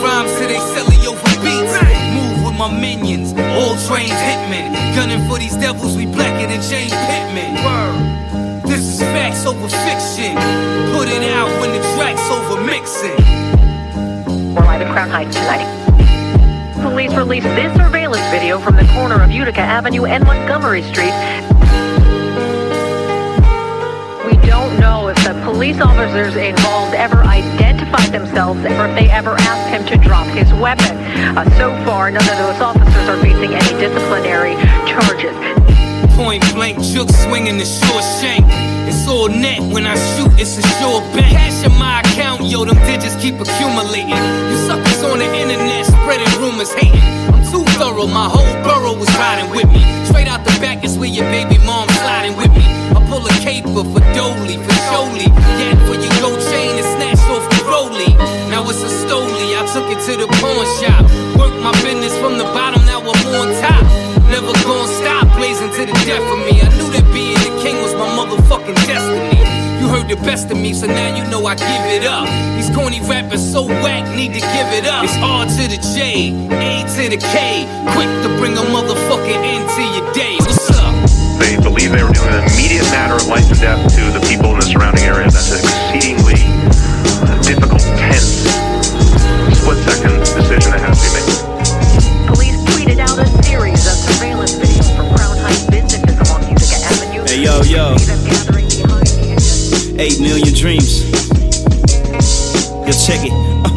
Rhymes 0.00 0.32
till 0.38 0.48
they 0.48 0.60
silly 0.74 0.98
over 1.06 1.34
beats. 1.44 1.76
Move 2.16 2.44
with 2.44 2.56
my 2.58 2.72
minions, 2.72 3.32
all 3.56 3.76
trained 3.86 4.12
hitmen. 4.12 4.72
Gunning 4.96 5.22
for 5.28 5.38
these 5.38 5.56
devils, 5.56 5.96
we 5.96 6.06
blacker 6.06 6.48
than 6.48 6.60
James 6.62 6.92
Pittman. 6.92 7.56
This 8.66 8.80
is 8.80 9.00
facts 9.00 9.46
over 9.46 9.68
fiction. 9.68 10.34
Put 10.96 11.08
it 11.08 11.24
out 11.32 11.50
when 11.60 11.70
the 11.72 11.82
track's 11.96 12.26
over 12.30 12.60
mixing. 12.64 13.18
We're 14.54 14.64
live 14.64 14.82
at 14.82 14.92
Crown 14.92 15.10
Heights 15.10 15.34
tonight. 15.34 15.68
Police 16.82 17.14
released 17.14 17.46
this 17.46 17.76
surveillance 17.76 18.26
video 18.30 18.58
from 18.58 18.76
the 18.76 18.84
corner 18.94 19.22
of 19.22 19.30
Utica 19.30 19.60
Avenue 19.60 20.06
and 20.06 20.24
Montgomery 20.24 20.82
Street. 20.82 21.12
Don't 24.46 24.78
know 24.80 25.08
if 25.08 25.16
the 25.24 25.34
police 25.44 25.80
officers 25.80 26.36
involved 26.36 26.94
ever 26.94 27.22
identified 27.24 28.12
themselves 28.12 28.60
or 28.60 28.86
if 28.86 28.94
they 28.94 29.10
ever 29.10 29.36
asked 29.38 29.68
him 29.70 29.86
to 29.86 29.96
drop 30.04 30.26
his 30.28 30.52
weapon. 30.54 30.96
Uh, 31.36 31.44
so 31.58 31.72
far, 31.84 32.10
none 32.10 32.22
of 32.22 32.38
those 32.38 32.60
officers 32.60 33.08
are 33.08 33.20
facing 33.20 33.54
any 33.54 33.72
disciplinary 33.78 34.54
charges. 34.86 35.34
Point 36.16 36.42
blank, 36.54 36.80
juke 36.82 37.10
swinging 37.10 37.56
the 37.56 37.64
short 37.64 38.04
shank. 38.20 38.44
It's 38.88 39.06
all 39.08 39.28
net 39.28 39.60
when 39.72 39.86
I 39.86 39.94
shoot, 40.16 40.32
it's 40.38 40.58
a 40.58 40.62
sure 40.78 41.00
bank. 41.14 41.32
Cash 41.32 41.64
in 41.64 41.72
my 41.78 42.00
account, 42.00 42.44
yo, 42.44 42.64
them 42.64 42.76
digits 42.84 43.16
keep 43.16 43.40
accumulating. 43.40 44.10
You 44.10 44.56
suckers 44.66 45.02
on 45.04 45.18
the 45.18 45.28
internet 45.32 45.86
spreading 45.86 46.32
rumors, 46.40 46.72
hating. 46.74 47.39
Thorough, 47.80 48.06
my 48.08 48.28
whole 48.28 48.44
borough 48.62 48.92
was 48.92 49.08
riding 49.16 49.48
with 49.56 49.64
me. 49.72 49.80
Straight 50.04 50.28
out 50.28 50.44
the 50.44 50.52
back 50.60 50.84
is 50.84 50.98
where 50.98 51.08
your 51.08 51.24
baby 51.32 51.56
mom 51.64 51.88
sliding 51.88 52.36
with 52.36 52.52
me. 52.52 52.60
I 52.92 53.00
pull 53.08 53.24
a 53.24 53.30
caper 53.40 53.72
for 53.72 54.04
Dolly, 54.12 54.60
for 54.60 54.76
Jolie. 54.92 55.32
Yet 55.56 55.80
for 55.88 55.96
your 55.96 56.12
gold 56.20 56.40
chain 56.52 56.69
best 70.40 70.52
of 70.52 70.58
me, 70.58 70.72
so 70.72 70.86
now 70.86 71.14
you 71.16 71.24
know 71.30 71.44
I 71.44 71.54
give 71.54 71.84
it 71.92 72.04
up. 72.06 72.24
These 72.56 72.74
corny 72.74 73.00
rappers 73.00 73.42
so 73.42 73.66
whack, 73.66 74.04
need 74.16 74.32
to 74.32 74.40
give 74.40 74.70
it 74.72 74.86
up. 74.86 75.04
It's 75.04 75.16
R 75.20 75.44
to 75.44 75.64
the 75.68 75.76
J, 75.92 76.32
A 76.32 76.80
to 76.96 77.02
the 77.12 77.20
K. 77.20 77.68
Quick 77.92 78.08
to 78.24 78.28
bring 78.40 78.56
a 78.56 78.64
motherfucking 78.72 79.40
end 79.44 79.68
to 79.76 79.82
your 79.92 80.06
day. 80.12 80.36
What's 80.40 80.70
up? 80.80 80.94
They 81.40 81.56
believe 81.56 81.92
they 81.92 82.02
were 82.02 82.12
doing 82.12 82.32
an 82.32 82.44
immediate 82.52 82.88
matter 82.88 83.16
of 83.16 83.26
life 83.26 83.48
and 83.50 83.60
death 83.60 83.80
to 83.96 84.02
the 84.16 84.24
people 84.28 84.52
in 84.52 84.60
the 84.60 84.66
surrounding 84.66 85.04
area. 85.04 85.28
That's 85.28 85.52
an 85.52 85.60
8 100.00 100.18
million 100.18 100.54
dreams. 100.54 101.04
Yo, 102.88 102.92
check 102.96 103.20
it. 103.20 103.36
Uh. 103.36 103.68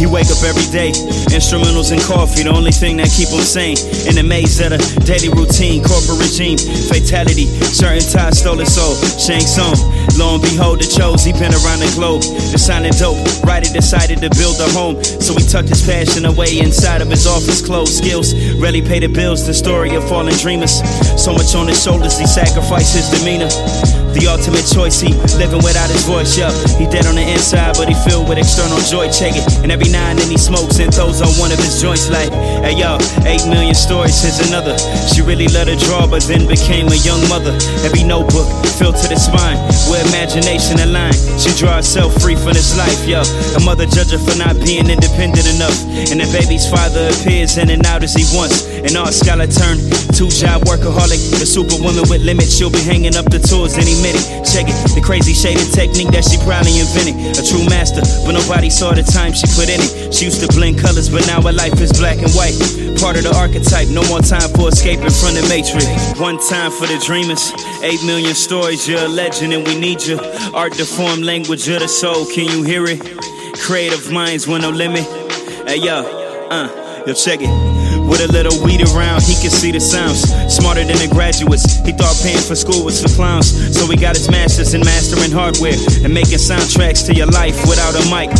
He 0.00 0.08
wake 0.08 0.32
up 0.32 0.40
every 0.40 0.64
day, 0.72 0.96
instrumentals 1.28 1.92
and 1.92 2.00
coffee, 2.00 2.48
the 2.48 2.56
only 2.56 2.72
thing 2.72 2.96
that 2.96 3.12
keep 3.12 3.28
him 3.28 3.44
sane. 3.44 3.76
In 4.08 4.16
the 4.16 4.24
maze 4.24 4.56
the 4.56 4.80
daily 5.04 5.28
routine, 5.28 5.84
corporate 5.84 6.24
regime, 6.24 6.56
fatality, 6.88 7.44
certain 7.68 8.00
ties 8.00 8.40
stole 8.40 8.56
his 8.56 8.72
soul. 8.72 8.96
Shang 9.20 9.44
Tsung, 9.44 9.76
lo 10.16 10.40
and 10.40 10.42
behold, 10.42 10.80
the 10.80 10.88
chose, 10.88 11.20
he 11.20 11.36
been 11.36 11.52
around 11.52 11.84
the 11.84 11.92
globe. 11.92 12.24
Designing 12.48 12.96
dope, 12.96 13.20
right, 13.44 13.60
he 13.60 13.68
decided 13.68 14.24
to 14.24 14.32
build 14.40 14.56
a 14.56 14.72
home. 14.72 15.04
So 15.04 15.36
he 15.36 15.44
tucked 15.44 15.68
his 15.68 15.84
passion 15.84 16.24
away 16.24 16.64
inside 16.64 17.04
of 17.04 17.12
his 17.12 17.28
office 17.28 17.60
clothes. 17.60 17.92
Skills 17.92 18.32
really 18.56 18.80
pay 18.80 19.04
the 19.04 19.12
bills, 19.12 19.44
the 19.44 19.52
story 19.52 19.92
of 20.00 20.08
fallen 20.08 20.32
dreamers. 20.40 20.80
So 21.20 21.36
much 21.36 21.52
on 21.52 21.68
his 21.68 21.76
shoulders, 21.76 22.16
he 22.16 22.24
sacrificed 22.24 22.96
his 22.96 23.12
demeanor. 23.12 23.52
The 24.10 24.26
ultimate 24.26 24.66
choice, 24.66 25.00
he 25.00 25.14
living 25.38 25.62
without 25.62 25.88
his 25.88 26.04
voice, 26.04 26.36
yeah. 26.36 26.50
He 26.76 26.86
dead 26.90 27.06
on 27.06 27.14
the 27.14 27.22
inside, 27.22 27.78
but 27.78 27.88
he 27.88 27.94
filled 28.06 28.28
with 28.28 28.38
external 28.38 28.78
joy, 28.90 29.08
check 29.10 29.38
it. 29.38 29.46
And 29.62 29.70
every 29.70 29.88
now 29.88 30.10
and 30.10 30.18
then 30.18 30.30
he 30.30 30.38
smokes 30.38 30.78
and 30.82 30.92
throws 30.92 31.22
on 31.22 31.30
one 31.38 31.52
of 31.52 31.58
his 31.62 31.80
joints 31.80 32.10
like, 32.10 32.30
hey 32.66 32.74
yo, 32.74 32.98
8 33.22 33.46
million 33.46 33.74
stories, 33.74 34.18
here's 34.18 34.42
another. 34.50 34.74
She 35.14 35.22
really 35.22 35.46
let 35.48 35.70
her 35.70 35.78
draw, 35.78 36.10
but 36.10 36.26
then 36.26 36.50
became 36.50 36.90
a 36.90 36.98
young 37.06 37.22
mother. 37.30 37.54
Every 37.86 38.02
notebook 38.02 38.50
filled 38.76 38.98
to 38.98 39.06
the 39.06 39.16
spine, 39.16 39.56
where 39.86 40.02
imagination 40.10 40.82
aligned. 40.82 41.16
She 41.38 41.54
draw 41.54 41.78
herself 41.78 42.10
free 42.18 42.34
from 42.34 42.58
this 42.58 42.74
life, 42.76 43.06
yo. 43.06 43.22
A 43.56 43.60
mother 43.62 43.86
judge 43.86 44.10
her 44.10 44.18
for 44.18 44.36
not 44.36 44.58
being 44.64 44.90
independent 44.90 45.46
enough. 45.54 45.76
And 46.10 46.18
the 46.18 46.28
baby's 46.34 46.66
father 46.66 47.08
appears 47.14 47.56
in 47.56 47.70
and 47.70 47.86
out 47.86 48.02
as 48.02 48.14
he 48.14 48.26
wants. 48.34 48.66
An 48.82 48.96
art 48.96 49.14
scholar 49.14 49.46
turned 49.46 49.80
two 50.16 50.28
job 50.28 50.66
workaholic. 50.66 51.20
The 51.38 51.46
superwoman 51.46 52.08
with 52.08 52.24
limits, 52.24 52.56
she'll 52.56 52.72
be 52.72 52.82
hanging 52.82 53.16
up 53.16 53.28
the 53.30 53.38
tools 53.38 53.76
any 53.76 53.94
Check 54.00 54.66
it, 54.66 54.76
the 54.96 55.02
crazy 55.04 55.34
shaded 55.34 55.68
technique 55.72 56.08
that 56.16 56.24
she 56.24 56.40
probably 56.40 56.80
invented. 56.80 57.36
A 57.36 57.42
true 57.44 57.64
master, 57.68 58.00
but 58.24 58.32
nobody 58.32 58.70
saw 58.70 58.92
the 58.96 59.04
time 59.04 59.32
she 59.32 59.46
put 59.52 59.68
in 59.68 59.76
it. 59.76 60.12
She 60.14 60.24
used 60.24 60.40
to 60.40 60.48
blend 60.48 60.80
colors, 60.80 61.10
but 61.10 61.26
now 61.26 61.42
her 61.42 61.52
life 61.52 61.78
is 61.80 61.92
black 61.92 62.18
and 62.18 62.32
white. 62.32 62.56
Part 62.96 63.20
of 63.20 63.28
the 63.28 63.32
archetype, 63.36 63.88
no 63.92 64.00
more 64.08 64.24
time 64.24 64.48
for 64.56 64.72
escaping 64.72 65.12
from 65.12 65.36
the 65.36 65.44
matrix. 65.52 65.84
One 66.18 66.40
time 66.40 66.72
for 66.72 66.88
the 66.88 66.96
dreamers. 67.04 67.52
Eight 67.84 68.00
million 68.04 68.34
stories, 68.34 68.88
you're 68.88 69.04
a 69.04 69.08
legend 69.08 69.52
and 69.52 69.66
we 69.66 69.78
need 69.78 70.00
you. 70.02 70.18
Art, 70.56 70.72
the 70.74 70.88
form, 70.88 71.22
language 71.22 71.68
of 71.68 71.80
the 71.80 71.88
soul, 71.88 72.24
can 72.26 72.48
you 72.48 72.64
hear 72.64 72.84
it? 72.88 73.04
Creative 73.60 74.10
minds 74.10 74.48
with 74.48 74.62
no 74.62 74.70
limit. 74.70 75.04
Hey 75.68 75.76
yo, 75.76 76.00
uh, 76.48 77.04
yo 77.06 77.12
check 77.12 77.40
it. 77.42 77.79
With 78.10 78.26
a 78.26 78.30
little 78.34 78.58
weed 78.66 78.82
around, 78.90 79.22
he 79.22 79.38
could 79.38 79.54
see 79.54 79.70
the 79.70 79.78
sounds. 79.78 80.26
Smarter 80.50 80.82
than 80.82 80.98
the 80.98 81.06
graduates. 81.06 81.78
He 81.86 81.92
thought 81.94 82.18
paying 82.26 82.42
for 82.42 82.58
school 82.58 82.82
was 82.84 82.98
for 82.98 83.08
clowns. 83.14 83.54
So 83.70 83.86
he 83.86 83.94
got 83.94 84.18
his 84.18 84.28
master's 84.28 84.74
in 84.74 84.82
mastering 84.82 85.30
hardware 85.30 85.78
and 86.02 86.10
making 86.12 86.42
soundtracks 86.42 87.06
to 87.06 87.14
your 87.14 87.30
life 87.30 87.54
without 87.70 87.94
a 87.94 88.02
mic. 88.10 88.34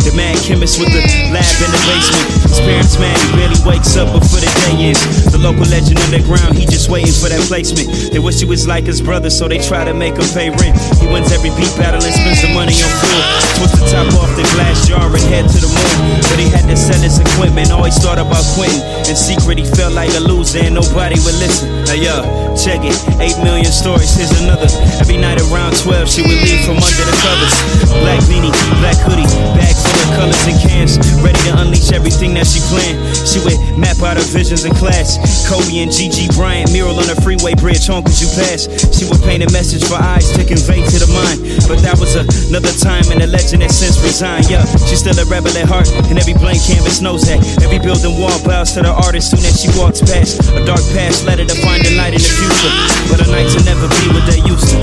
The 0.00 0.12
mad 0.16 0.40
chemist 0.40 0.80
with 0.80 0.88
the 0.88 1.04
lab 1.36 1.44
in 1.60 1.68
the 1.68 1.82
basement. 1.84 2.48
His 2.48 2.60
parents 2.64 2.96
mad, 2.96 3.20
he 3.20 3.28
barely 3.36 3.60
wakes 3.68 3.92
up 4.00 4.08
before 4.08 4.40
the 4.40 4.48
day 4.48 4.96
ends. 4.96 5.33
The 5.44 5.52
local 5.52 5.68
legend 5.68 6.00
underground, 6.08 6.56
he 6.56 6.64
just 6.64 6.88
waiting 6.88 7.12
for 7.12 7.28
that 7.28 7.44
placement. 7.52 7.92
They 8.08 8.16
wish 8.16 8.40
he 8.40 8.48
was 8.48 8.64
like 8.64 8.88
his 8.88 9.04
brother, 9.04 9.28
so 9.28 9.44
they 9.44 9.60
try 9.60 9.84
to 9.84 9.92
make 9.92 10.16
him 10.16 10.24
pay 10.32 10.48
rent. 10.48 10.72
He 10.96 11.04
wins 11.04 11.28
every 11.36 11.52
beat 11.52 11.68
battle 11.76 12.00
and 12.00 12.16
spends 12.16 12.40
the 12.40 12.48
money 12.56 12.72
on 12.80 12.88
food. 13.04 13.24
Twist 13.60 13.76
the 13.76 13.84
top 13.92 14.08
off 14.24 14.32
the 14.40 14.48
glass 14.56 14.88
jar 14.88 15.04
and 15.04 15.20
head 15.28 15.44
to 15.44 15.58
the 15.60 15.68
moon. 15.68 16.16
But 16.32 16.40
he 16.40 16.48
had 16.48 16.64
to 16.64 16.72
sell 16.80 16.96
his 16.96 17.20
equipment, 17.20 17.68
always 17.76 17.92
thought 18.00 18.16
about 18.16 18.40
quitting. 18.56 18.80
In 19.04 19.12
secret, 19.12 19.60
he 19.60 19.68
felt 19.68 19.92
like 19.92 20.08
a 20.16 20.22
loser 20.24 20.64
and 20.64 20.80
nobody 20.80 21.20
would 21.20 21.36
listen. 21.36 21.68
Hey, 21.92 22.08
yo, 22.08 22.24
check 22.56 22.80
it. 22.80 22.96
8 23.20 23.36
million 23.44 23.68
stories, 23.68 24.16
here's 24.16 24.32
another. 24.40 24.72
Every 24.96 25.20
night 25.20 25.44
around 25.52 25.76
12, 25.76 26.08
she 26.08 26.24
would 26.24 26.40
leave 26.40 26.64
from 26.64 26.80
under 26.80 27.04
the 27.04 27.16
covers. 27.20 27.52
Black 28.00 28.24
beanie, 28.32 28.48
black 28.80 28.96
hoodie, 28.96 29.28
bag 29.60 29.76
full 29.76 29.92
of 29.92 30.10
colors 30.16 30.40
and 30.48 30.56
cans. 30.64 30.96
Ready 31.20 31.36
to 31.52 31.60
unleash 31.60 31.92
everything 31.92 32.32
that 32.40 32.48
she 32.48 32.64
planned. 32.72 32.96
She 33.28 33.44
would 33.44 33.60
map 33.76 34.00
out 34.00 34.16
her 34.16 34.24
visions 34.32 34.64
in 34.64 34.72
class. 34.72 35.20
Kobe 35.48 35.82
and 35.82 35.90
Gigi 35.90 36.30
Bryant, 36.32 36.70
mural 36.70 36.96
on 36.96 37.06
the 37.10 37.18
freeway 37.18 37.54
bridge, 37.58 37.86
home 37.86 38.06
you 38.06 38.28
pass. 38.38 38.70
She 38.94 39.04
would 39.10 39.20
paint 39.26 39.42
a 39.42 39.50
message 39.50 39.82
for 39.84 39.98
eyes 39.98 40.30
to 40.36 40.42
convey 40.46 40.84
to 40.84 40.96
the 41.02 41.10
mind. 41.10 41.42
But 41.66 41.82
that 41.82 41.98
was 41.98 42.14
another 42.14 42.70
time 42.78 43.02
and 43.10 43.24
a 43.24 43.28
legend 43.28 43.66
that 43.66 43.74
since 43.74 43.98
resigned. 44.04 44.46
Yeah, 44.46 44.62
she's 44.86 45.02
still 45.02 45.16
a 45.18 45.26
rebel 45.26 45.50
at 45.58 45.66
heart, 45.66 45.90
and 46.10 46.16
every 46.18 46.34
blank 46.34 46.62
canvas 46.62 47.02
knows 47.02 47.26
that. 47.26 47.42
Every 47.64 47.82
building 47.82 48.14
wall 48.14 48.36
bows 48.46 48.72
to 48.78 48.86
the 48.86 48.94
artist 48.94 49.34
soon 49.34 49.42
as 49.42 49.58
she 49.58 49.68
walks 49.74 49.98
past. 50.00 50.38
A 50.54 50.62
dark 50.62 50.84
past 50.94 51.26
led 51.26 51.42
her 51.42 51.48
to 51.48 51.58
find 51.64 51.82
the 51.82 51.96
light 51.98 52.14
in 52.14 52.22
the 52.22 52.30
future. 52.30 52.72
But 53.10 53.24
her 53.24 53.30
nights 53.30 53.58
will 53.58 53.66
never 53.66 53.90
be 53.90 54.06
what 54.14 54.24
they 54.30 54.40
used 54.46 54.70
to. 54.70 54.78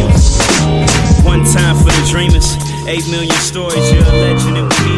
One 1.24 1.48
time 1.48 1.78
for 1.80 1.94
the 1.94 2.04
dreamers. 2.10 2.58
Eight 2.88 3.06
million 3.08 3.38
stories, 3.40 3.92
you're 3.94 4.04
a 4.04 4.16
legend 4.26 4.58
and 4.58 4.68
we 4.84 4.91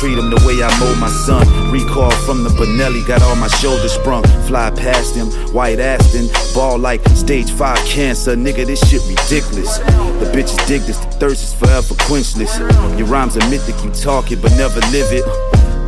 treat 0.00 0.14
them 0.14 0.30
the 0.30 0.42
way 0.48 0.56
I 0.64 0.72
mold 0.80 0.98
my 0.98 1.10
son. 1.10 1.44
Recall 1.70 2.10
from 2.24 2.42
the 2.42 2.48
Benelli, 2.48 3.06
got 3.06 3.20
all 3.20 3.36
my 3.36 3.48
shoulders 3.48 3.92
sprung. 3.92 4.24
Fly 4.48 4.70
past 4.70 5.14
him, 5.14 5.26
white 5.52 5.78
Aston, 5.78 6.26
ball 6.54 6.78
like 6.78 7.06
stage 7.08 7.52
five 7.52 7.78
cancer. 7.84 8.34
Nigga, 8.34 8.64
this 8.64 8.80
shit 8.88 9.02
ridiculous. 9.02 9.76
The 10.20 10.32
bitches 10.32 10.66
dig 10.66 10.82
this, 10.82 10.96
the 10.96 11.10
thirst 11.20 11.44
is 11.44 11.52
forever 11.52 11.94
quenchless. 12.08 12.58
Your 12.98 13.08
rhymes 13.08 13.36
are 13.36 13.46
mythic, 13.50 13.76
you 13.84 13.90
talk 13.90 14.32
it, 14.32 14.40
but 14.40 14.52
never 14.52 14.80
live 14.88 15.12
it. 15.12 15.24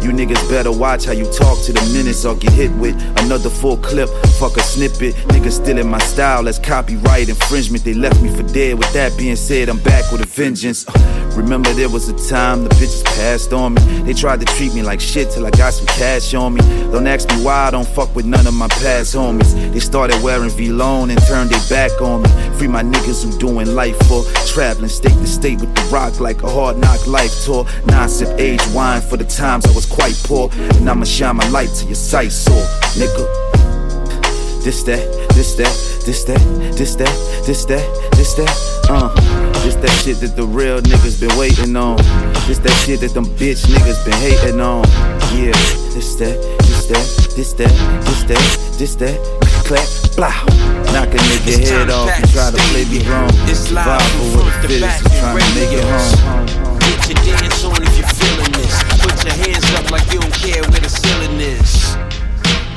You 0.05 0.11
niggas 0.11 0.47
better 0.51 0.73
watch 0.73 1.05
how 1.05 1.13
you 1.13 1.25
talk 1.27 1.63
to 1.65 1.73
the 1.73 1.81
minutes 1.95 2.25
or 2.25 2.35
get 2.35 2.53
hit 2.53 2.73
with 2.73 2.97
another 3.21 3.49
full 3.49 3.77
clip. 3.77 4.09
Fuck 4.41 4.57
a 4.57 4.61
snippet. 4.61 5.15
Niggas 5.31 5.63
stealing 5.63 5.89
my 5.89 5.99
style 5.99 6.43
that's 6.43 6.59
copyright 6.59 7.29
infringement. 7.29 7.85
They 7.85 7.95
left 7.95 8.21
me 8.21 8.29
for 8.35 8.43
dead. 8.43 8.79
With 8.79 8.93
that 8.95 9.17
being 9.17 9.37
said, 9.37 9.69
I'm 9.69 9.79
back 9.79 10.11
with 10.11 10.21
a 10.21 10.27
vengeance. 10.27 10.85
Remember, 11.35 11.73
there 11.73 11.89
was 11.89 12.09
a 12.09 12.29
time 12.29 12.63
the 12.65 12.69
bitches 12.71 13.05
passed 13.05 13.53
on 13.53 13.75
me. 13.75 13.83
They 14.03 14.13
tried 14.13 14.41
to 14.41 14.47
treat 14.47 14.75
me 14.75 14.83
like 14.83 15.01
shit 15.01 15.31
till 15.31 15.47
I 15.47 15.51
got 15.51 15.73
some 15.73 15.87
cash 15.87 16.35
on 16.35 16.55
me. 16.55 16.61
Don't 16.91 17.07
ask 17.07 17.29
me 17.31 17.43
why 17.43 17.69
I 17.69 17.71
don't 17.71 17.89
fuck 17.89 18.15
with 18.15 18.27
none 18.27 18.47
of 18.47 18.55
my 18.55 18.69
past 18.69 19.15
homies. 19.15 19.55
They 19.73 19.81
started 19.81 20.23
wearing 20.23 20.51
V-Lone 20.51 21.11
and 21.11 21.21
turned 21.23 21.51
their 21.51 21.69
back 21.69 22.01
on 22.03 22.23
me. 22.23 22.29
Free 22.59 22.69
my 22.69 22.83
niggas 22.83 23.25
who 23.25 23.37
doing 23.39 23.75
life 23.75 23.97
for 24.07 24.25
traveling 24.47 24.91
state 24.91 25.13
to 25.15 25.27
state 25.27 25.61
with 25.61 25.75
the 25.75 25.83
rock 25.93 26.21
like 26.21 26.43
a 26.43 26.51
hard 26.51 26.77
knock 26.77 27.07
life 27.07 27.45
tour. 27.45 27.67
Sip 28.09 28.29
age 28.39 28.61
wine 28.75 29.01
for 29.01 29.17
the 29.17 29.25
times 29.25 29.65
I 29.65 29.73
was 29.75 29.87
quite 29.87 30.21
poor. 30.25 30.51
And 30.53 30.89
I'ma 30.89 31.05
shine 31.05 31.37
my 31.37 31.49
light 31.49 31.71
to 31.77 31.87
your 31.87 31.95
sight 31.95 32.33
sore, 32.33 32.67
nigga. 32.95 33.25
This 34.63 34.83
that, 34.83 35.29
this 35.35 35.55
that, 35.55 36.05
this 36.05 36.25
that, 36.25 36.39
this 36.77 36.95
that, 36.97 37.45
this 37.47 37.65
that, 37.65 38.11
this 38.17 38.35
that, 38.35 38.87
uh. 38.91 39.52
That 39.83 39.91
shit 39.99 40.23
that 40.23 40.37
the 40.39 40.47
real 40.47 40.81
niggas 40.81 41.19
been 41.19 41.37
waiting 41.37 41.75
on. 41.75 41.97
This 42.47 42.63
that 42.63 42.71
shit 42.87 43.01
that 43.01 43.15
them 43.15 43.27
bitch 43.35 43.67
niggas 43.67 43.99
been 44.07 44.15
hating 44.23 44.61
on. 44.61 44.87
Yeah, 45.35 45.51
this 45.91 46.15
that, 46.23 46.39
this 46.63 46.87
that, 46.87 47.03
this 47.35 47.53
that, 47.59 47.75
this 48.07 48.23
that, 48.31 48.39
this 48.79 48.95
that, 49.03 49.19
clap, 49.67 49.83
blah. 50.15 50.31
Knock 50.95 51.11
a 51.11 51.19
nigga 51.19 51.59
It's 51.59 51.69
head 51.69 51.91
off 51.91 52.07
and 52.15 52.31
try 52.31 52.55
to 52.55 52.63
play 52.71 52.87
me 52.87 53.03
wrong. 53.11 53.27
It's 53.51 53.75
live 53.75 53.99
from 54.23 54.47
with 54.47 54.55
the 54.63 54.69
fittest 54.71 55.03
is 55.03 55.19
trying 55.19 55.43
to 55.43 55.51
make 55.59 55.75
it 55.75 55.83
home. 55.83 56.79
Get 56.79 57.03
your 57.11 57.19
dance 57.27 57.65
on 57.67 57.83
if 57.83 57.99
you're 57.99 58.15
feeling 58.15 58.55
this. 58.55 58.79
Put 59.03 59.19
your 59.27 59.35
hands 59.35 59.67
up 59.75 59.91
like 59.91 60.07
you 60.15 60.23
don't 60.23 60.39
care 60.39 60.63
where 60.71 60.79
the 60.79 60.93
ceiling 60.95 61.43
is. 61.43 61.99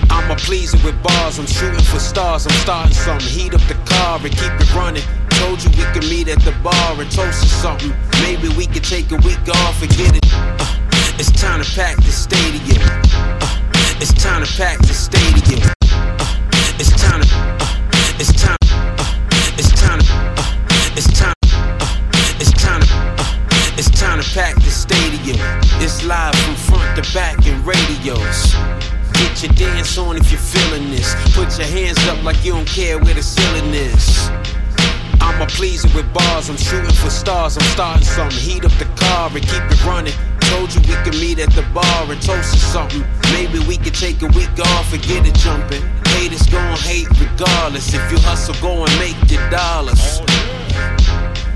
I'ma 0.09 0.33
please 0.41 0.73
it 0.73 0.83
with 0.83 0.97
bars. 1.03 1.37
I'm 1.37 1.45
shooting 1.45 1.85
for 1.85 1.99
stars. 1.99 2.47
I'm 2.47 2.57
starting 2.65 2.97
something. 2.97 3.29
Heat 3.29 3.53
up 3.53 3.61
the 3.69 3.77
car 3.85 4.17
and 4.17 4.33
keep 4.33 4.53
it 4.57 4.73
running. 4.73 5.05
Told 5.39 5.63
you 5.63 5.69
we 5.71 5.85
could 5.93 6.07
meet 6.09 6.27
at 6.27 6.39
the 6.41 6.51
bar 6.63 6.99
and 6.99 7.11
toast 7.11 7.43
to 7.43 7.49
something. 7.49 7.93
Maybe 8.21 8.49
we 8.55 8.65
could 8.67 8.83
take 8.83 9.11
a 9.11 9.17
week 9.17 9.43
off 9.49 9.81
and 9.81 9.91
get 9.97 10.15
it. 10.15 10.25
Uh, 10.33 11.15
it's 11.19 11.31
time 11.31 11.61
to 11.63 11.69
pack 11.75 11.95
the 11.97 12.11
stadium. 12.11 12.81
Uh, 12.81 14.01
it's 14.01 14.13
time 14.13 14.43
to 14.45 14.51
pack 14.57 14.77
the 14.79 14.93
stadium. 14.93 15.61
Uh, 15.61 16.25
it's 16.79 16.91
time 17.01 17.21
to. 17.21 17.27
Uh, 17.59 18.19
it's 18.19 18.31
time. 18.41 18.57
Uh, 18.63 19.57
it's 19.57 19.71
time. 19.81 19.99
Uh, 20.01 20.97
it's 20.97 21.11
time. 21.19 21.31
Uh, 21.43 22.39
it's 22.39 22.51
time. 22.53 22.81
It's 23.77 23.89
time 23.91 24.21
to 24.21 24.29
pack 24.33 24.55
the 24.55 24.71
stadium. 24.71 25.37
It's 25.83 26.03
live 26.05 26.35
from 26.35 26.55
front 26.55 27.03
to 27.03 27.13
back 27.13 27.45
in 27.45 27.63
radios. 27.65 28.55
Get 29.13 29.43
your 29.43 29.53
dance 29.53 29.97
on 29.97 30.17
if 30.17 30.31
you're 30.31 30.39
feeling 30.39 30.91
this. 30.91 31.13
Put 31.35 31.57
your 31.57 31.67
hands 31.67 31.99
up 32.07 32.23
like 32.23 32.43
you 32.43 32.53
don't 32.53 32.67
care 32.67 32.97
where 32.99 33.13
the 33.13 33.23
ceiling 33.23 33.73
is. 33.73 34.54
I'ma 35.21 35.45
please 35.47 35.85
it 35.85 35.93
with 35.95 36.11
bars. 36.13 36.49
I'm 36.49 36.57
shooting 36.57 36.93
for 36.95 37.09
stars. 37.09 37.57
I'm 37.57 37.63
starting 37.75 38.05
something. 38.05 38.37
Heat 38.39 38.65
up 38.65 38.71
the 38.73 38.85
car 38.95 39.29
and 39.33 39.41
keep 39.41 39.63
it 39.63 39.85
running. 39.85 40.13
Told 40.51 40.73
you 40.73 40.81
we 40.81 40.95
could 41.03 41.15
meet 41.15 41.39
at 41.39 41.51
the 41.51 41.63
bar 41.73 42.11
and 42.11 42.21
toast 42.21 42.53
to 42.53 42.59
something. 42.59 43.03
Maybe 43.33 43.59
we 43.67 43.77
could 43.77 43.95
take 43.95 44.21
a 44.21 44.27
week 44.27 44.53
off 44.59 44.93
and 44.93 45.01
get 45.03 45.25
it 45.25 45.35
jumping. 45.35 45.81
Haters 46.15 46.47
gon' 46.47 46.77
hate 46.77 47.09
regardless. 47.19 47.93
If 47.93 48.11
you 48.11 48.17
hustle, 48.19 48.55
go 48.61 48.85
and 48.85 48.93
make 48.99 49.17
your 49.29 49.43
dollars. 49.49 50.21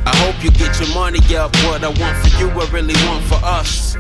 I 0.06 0.16
hope 0.26 0.44
you 0.44 0.52
get 0.52 0.80
your 0.80 0.94
money 0.96 1.20
up. 1.36 1.56
What 1.64 1.84
I 1.84 1.90
want 1.90 2.18
for 2.18 2.32
you, 2.40 2.50
I 2.50 2.66
really 2.72 2.96
want 3.08 3.24
for 3.26 3.40
us. 3.44 3.96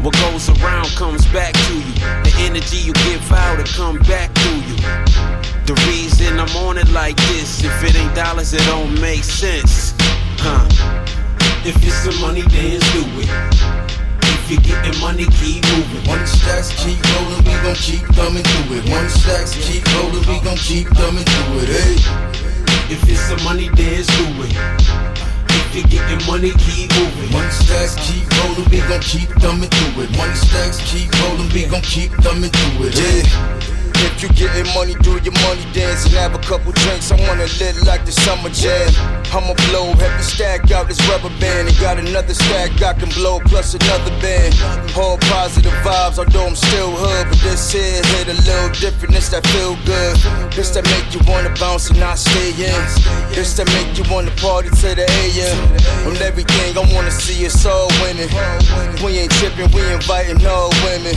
What 0.00 0.14
goes 0.14 0.48
around 0.60 0.86
comes 0.94 1.26
back 1.32 1.52
to 1.52 1.74
you. 1.74 1.92
The 2.22 2.32
energy 2.38 2.76
you 2.76 2.92
give 2.92 3.32
out, 3.32 3.58
it 3.58 3.66
come 3.66 3.98
back 4.00 4.32
to 4.34 4.54
you. 4.54 5.35
The 5.66 5.74
reason 5.90 6.38
I'm 6.38 6.54
on 6.62 6.78
it 6.78 6.88
like 6.90 7.16
this, 7.26 7.64
if 7.64 7.74
it 7.82 7.96
ain't 7.96 8.14
dollars, 8.14 8.54
it 8.54 8.62
don't 8.70 9.00
make 9.00 9.24
sense. 9.24 9.94
Huh? 10.38 10.62
If 11.66 11.74
it's 11.82 12.06
some 12.06 12.14
money, 12.22 12.42
dance 12.42 12.86
do 12.94 13.02
it. 13.18 13.26
If 14.22 14.46
you're 14.46 14.62
getting 14.62 14.94
money, 15.02 15.26
keep 15.42 15.66
moving. 15.74 16.06
Money 16.06 16.22
stacks 16.26 16.70
keep 16.78 17.02
rolling, 17.18 17.42
we 17.42 17.50
gon' 17.66 17.74
keep 17.82 18.06
thumbing 18.14 18.46
through 18.46 18.78
it. 18.78 18.86
Money 18.86 19.10
stacks 19.10 19.58
keep 19.58 19.82
rolling, 19.98 20.22
we 20.30 20.38
gon' 20.46 20.54
keep 20.54 20.86
thumbing 20.94 21.26
through 21.26 21.66
it. 21.66 21.70
Hey. 21.74 21.98
If 22.94 23.02
it's 23.10 23.26
some 23.26 23.42
money, 23.42 23.66
dance 23.74 24.06
do 24.06 24.46
it. 24.46 24.54
If 25.50 25.66
you're 25.74 25.90
getting 25.90 26.22
money, 26.30 26.54
keep 26.62 26.94
moving. 26.94 27.34
Money 27.34 27.50
stacks 27.50 27.98
keep 28.06 28.22
rolling, 28.38 28.70
we 28.70 28.78
gon' 28.86 29.02
keep 29.02 29.26
thumbing 29.42 29.70
through 29.74 30.06
it. 30.06 30.14
Money 30.14 30.38
stacks 30.38 30.78
keep 30.86 31.10
rolling, 31.26 31.50
we 31.50 31.66
gon' 31.66 31.82
keep 31.82 32.14
thumbing 32.22 32.54
through 32.54 32.86
it. 32.86 32.94
Yeah. 32.94 33.55
If 34.04 34.22
you 34.22 34.28
getting 34.30 34.68
money, 34.74 34.94
do 35.00 35.16
your 35.24 35.32
money 35.48 35.64
dance 35.72 36.04
and 36.04 36.14
have 36.14 36.34
a 36.34 36.38
couple 36.38 36.72
drinks. 36.72 37.10
I 37.10 37.16
wanna 37.28 37.48
live 37.60 37.80
like 37.86 38.04
the 38.04 38.12
summer 38.12 38.50
jam. 38.50 38.92
I'ma 39.32 39.54
blow 39.68 39.92
heavy 39.96 40.22
stack 40.22 40.70
out 40.70 40.88
this 40.88 41.00
rubber 41.08 41.32
band 41.40 41.68
and 41.68 41.78
got 41.78 41.98
another 41.98 42.34
stack 42.34 42.70
I 42.82 42.92
can 42.92 43.08
blow 43.10 43.40
plus 43.40 43.74
another 43.74 44.12
band. 44.20 44.54
All 44.96 45.16
positive 45.32 45.72
vibes, 45.84 46.18
although 46.18 46.46
I'm 46.46 46.56
still 46.56 46.92
hood, 46.92 47.28
but 47.28 47.40
this 47.40 47.72
here 47.72 48.02
hit 48.16 48.28
a 48.28 48.36
little 48.44 48.70
different. 48.80 49.14
This 49.14 49.28
that 49.30 49.46
feel 49.48 49.76
good. 49.84 50.16
This 50.52 50.70
that 50.76 50.84
make 50.84 51.08
you 51.14 51.20
wanna 51.26 51.52
bounce 51.58 51.88
and 51.90 51.98
not 51.98 52.18
stay 52.18 52.52
in. 52.52 52.80
This 53.32 53.56
that 53.56 53.66
make 53.72 53.96
you 53.96 54.04
wanna 54.12 54.30
party 54.36 54.68
to 54.68 54.94
the 54.94 55.06
AM. 55.24 55.56
On 56.06 56.16
everything, 56.20 56.76
I 56.76 56.84
wanna 56.94 57.10
see 57.10 57.46
us 57.46 57.64
all 57.64 57.88
winning. 58.02 58.28
We 59.04 59.18
ain't 59.18 59.32
tripping, 59.32 59.70
we 59.72 59.80
inviting 59.92 60.44
all 60.46 60.70
women. 60.84 61.16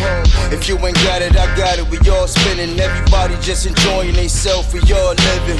If 0.51 0.67
you 0.67 0.77
ain't 0.79 0.97
got 1.03 1.21
it, 1.21 1.35
I 1.35 1.45
got 1.55 1.77
it. 1.77 1.87
We 1.91 1.97
all 2.09 2.27
spinning. 2.27 2.68
Everybody 2.77 3.35
just 3.41 3.65
enjoying 3.65 4.13
themselves, 4.13 4.73
we 4.73 4.79
all 4.93 5.15
living. 5.15 5.57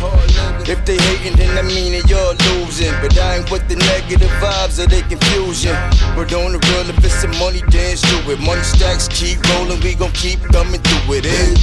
If 0.70 0.86
they 0.86 0.98
hating, 0.98 1.36
then 1.38 1.56
that 1.56 1.66
mean 1.66 1.98
you're 2.06 2.36
losing. 2.54 2.94
But 3.02 3.18
I 3.18 3.38
ain't 3.40 3.50
with 3.50 3.68
the 3.68 3.76
negative 3.76 4.30
vibes 4.38 4.78
or 4.78 4.86
the 4.86 5.02
confusion. 5.10 5.74
But 6.14 6.30
on 6.34 6.54
the 6.54 6.60
real, 6.60 6.86
if 6.92 7.00
it's 7.04 7.16
some 7.16 7.34
money, 7.40 7.62
dance 7.74 8.06
through 8.06 8.34
it. 8.34 8.40
Money 8.40 8.62
stacks 8.62 9.08
keep 9.08 9.42
rolling, 9.50 9.80
we 9.82 9.96
gon' 9.96 10.12
keep 10.12 10.40
coming 10.54 10.82
through 10.82 11.18
it. 11.18 11.26
Eh? 11.26 11.56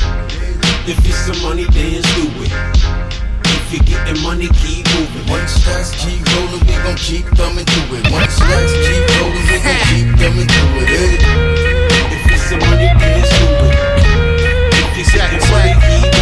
If 0.91 0.99
it's 1.07 1.19
some 1.29 1.39
money, 1.43 1.67
dance 1.71 2.07
through 2.17 2.43
it. 2.43 2.53
If 3.47 3.73
you're 3.73 3.87
getting 3.87 4.23
money, 4.23 4.49
keep 4.59 4.87
moving. 4.99 5.27
Money 5.31 5.47
stacks 5.47 5.95
keep 6.03 6.25
rolling, 6.35 6.65
we 6.67 6.75
gon' 6.83 6.97
keep 6.97 7.27
coming 7.39 7.65
through 7.65 7.99
it. 7.99 8.11
Money 8.11 8.31
stacks 8.33 8.75
keep 8.83 9.05
rolling, 9.21 9.45
we 9.47 9.57
gon' 9.63 9.83
keep 9.87 10.09
coming 10.19 10.49
through 10.51 10.83
it. 10.83 10.91
Eh? 10.91 11.15
If 12.15 12.33
it's 12.35 12.43
some 12.51 12.59
money, 12.67 12.91
dance 12.99 13.31
through 13.39 13.71
it. 13.71 13.86
You're 15.13 15.23
getting 15.31 16.16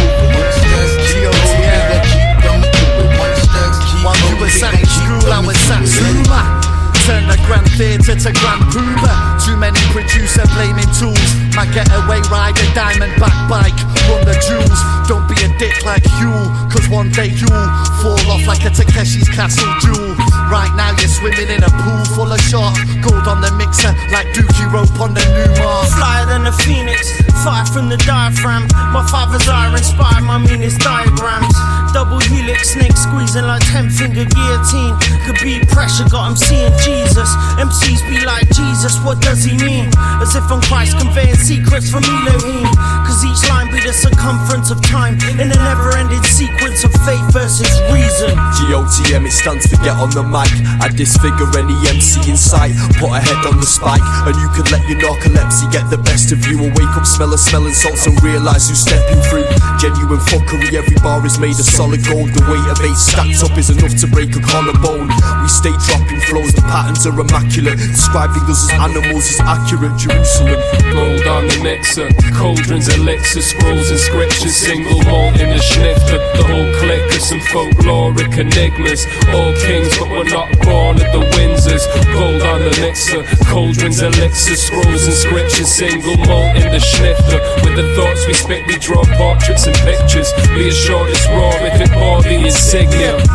Grand 7.45 7.69
Theatre 7.77 8.17
to 8.17 8.31
Grand 8.33 8.65
Puma. 8.73 9.37
Too 9.45 9.55
many 9.57 9.77
producer 9.93 10.41
blaming 10.57 10.89
tools. 10.97 11.29
My 11.53 11.69
getaway 11.69 12.19
ride 12.33 12.57
a 12.57 12.65
diamond 12.73 13.13
back 13.21 13.37
bike. 13.45 13.77
Run 14.09 14.25
the 14.25 14.33
jewels. 14.41 14.81
Don't 15.05 15.29
be 15.29 15.37
a 15.45 15.49
dick 15.61 15.85
like 15.85 16.03
Huel. 16.17 16.49
Cause 16.73 16.89
one 16.89 17.09
day 17.11 17.29
you'll 17.29 17.69
fall 18.01 18.19
off 18.33 18.45
like 18.47 18.65
a 18.65 18.73
Takeshi's 18.73 19.29
Castle 19.29 19.69
jewel. 19.79 20.17
Right 20.49 20.73
now 20.75 20.97
you're 20.97 21.09
swimming 21.09 21.49
in 21.53 21.61
a 21.61 21.71
pool 21.85 22.03
full 22.17 22.33
of 22.33 22.41
shot. 22.41 22.73
Gold 23.05 23.29
on 23.29 23.41
the 23.41 23.53
mixer 23.53 23.93
like 24.09 24.27
Dookie 24.33 24.65
rope 24.73 24.99
on 24.99 25.13
the 25.13 25.21
new 25.21 25.49
mark. 25.61 25.87
Flyer 25.93 26.25
than 26.25 26.47
a 26.47 26.53
phoenix, 26.65 27.13
fire 27.45 27.65
from 27.65 27.89
the 27.89 27.97
diaphragm. 28.09 28.67
My 28.89 29.05
father's 29.05 29.47
eye 29.47 29.69
inspired 29.69 30.25
my 30.25 30.37
meanest 30.37 30.81
diagrams. 30.81 31.53
Double 31.95 32.19
helix, 32.27 32.75
snake 32.75 32.91
squeezing 32.91 33.47
like 33.47 33.63
10 33.71 33.89
finger 33.89 34.27
guillotine. 34.27 34.99
Could 35.23 35.39
be 35.39 35.63
pressure, 35.71 36.03
got 36.11 36.27
him 36.27 36.35
seeing 36.35 36.75
Jesus. 36.83 37.31
MCs 37.55 38.03
be 38.11 38.19
like, 38.27 38.43
Jesus, 38.51 38.99
what 38.99 39.23
does 39.23 39.47
he 39.47 39.55
mean? 39.63 39.87
As 40.19 40.35
if 40.35 40.43
I'm 40.51 40.59
Christ 40.67 40.99
conveying 40.99 41.39
secrets 41.39 41.87
from 41.87 42.03
Elohim. 42.03 42.67
Cause 43.07 43.23
each 43.23 43.47
line 43.47 43.71
be 43.71 43.79
the 43.79 43.95
circumference 43.95 44.75
of 44.75 44.83
time 44.83 45.15
in 45.39 45.47
a 45.47 45.55
never 45.55 45.95
ending 45.95 46.19
sequence 46.27 46.83
of 46.83 46.91
faith 47.07 47.23
versus 47.31 47.71
reason. 47.87 48.35
GOTM, 48.67 49.23
it 49.23 49.31
stands 49.31 49.63
for 49.63 49.79
get 49.79 49.95
on 49.95 50.11
the 50.11 50.23
mic. 50.27 50.51
I 50.83 50.91
disfigure 50.91 51.47
any 51.55 51.79
MC 51.87 52.27
in 52.27 52.35
sight. 52.35 52.75
Put 52.99 53.15
a 53.15 53.23
head 53.23 53.39
on 53.47 53.63
the 53.63 53.65
spike, 53.65 54.03
and 54.27 54.35
you 54.35 54.51
can 54.51 54.67
let 54.67 54.83
your 54.91 54.99
narcolepsy 54.99 55.71
get 55.71 55.87
the 55.87 56.03
best 56.03 56.35
of 56.35 56.43
you. 56.43 56.59
And 56.59 56.75
wake 56.75 56.91
up, 56.99 57.07
smell 57.07 57.31
of 57.31 57.39
smelling 57.39 57.71
salts, 57.71 58.03
and 58.03 58.19
realize 58.19 58.67
who's 58.67 58.83
stepping 58.83 59.23
through. 59.31 59.47
Genuine 59.79 60.19
fuckery, 60.27 60.75
every 60.75 60.99
bar 60.99 61.23
is 61.25 61.39
made 61.39 61.55
of 61.55 61.63
solid 61.85 62.03
gold. 62.09 62.29
The 62.33 62.41
weight 62.49 62.65
of 62.65 62.81
eight 62.81 62.97
stacked 62.97 63.43
up 63.45 63.57
is 63.57 63.69
enough 63.69 63.93
to 64.01 64.07
break 64.09 64.33
a 64.33 64.41
collarbone. 64.41 65.09
We 65.41 65.49
stay 65.49 65.75
dropping 65.85 66.21
flows, 66.25 66.53
the 66.53 66.65
patterns 66.65 67.05
are 67.05 67.13
immaculate. 67.13 67.77
Describing 67.77 68.41
us 68.49 68.65
as 68.65 68.79
animals 68.81 69.25
is 69.29 69.39
accurate. 69.41 69.93
Jerusalem. 70.01 70.57
Gold 70.89 71.27
on 71.29 71.45
the 71.45 71.59
mixer, 71.61 72.09
cauldrons, 72.33 72.89
elixir, 72.89 73.41
scrolls, 73.41 73.93
and 73.93 73.99
inscriptions, 74.01 74.55
single 74.55 74.97
malt 75.05 75.37
in 75.37 75.49
the 75.53 75.61
snifter. 75.61 76.17
The 76.37 76.43
whole 76.49 76.69
clique 76.81 77.05
of 77.13 77.21
some 77.21 77.43
folkloric 77.53 78.33
enigmas. 78.33 79.05
All 79.29 79.53
kings, 79.61 79.93
but 79.99 80.09
we're 80.09 80.31
not 80.31 80.49
born 80.65 80.97
at 80.97 81.13
the 81.13 81.21
Windsors. 81.37 81.85
Gold 82.13 82.41
on 82.41 82.65
the 82.65 82.73
mixer, 82.81 83.21
cauldrons, 83.45 84.01
elixir, 84.01 84.57
scrolls, 84.57 85.05
and 85.05 85.13
inscriptions, 85.13 85.69
single 85.69 86.17
malt 86.25 86.57
in 86.57 86.71
the 86.73 86.81
snifter. 86.81 87.39
With 87.61 87.77
the 87.77 87.85
thoughts 87.93 88.25
we 88.25 88.33
spit, 88.33 88.65
we 88.65 88.81
draw 88.81 89.03
portraits 89.21 89.67
and 89.67 89.77
pictures. 89.85 90.33
Be 90.57 90.69
assured 90.69 91.09
it's 91.13 91.27
raw 91.29 91.53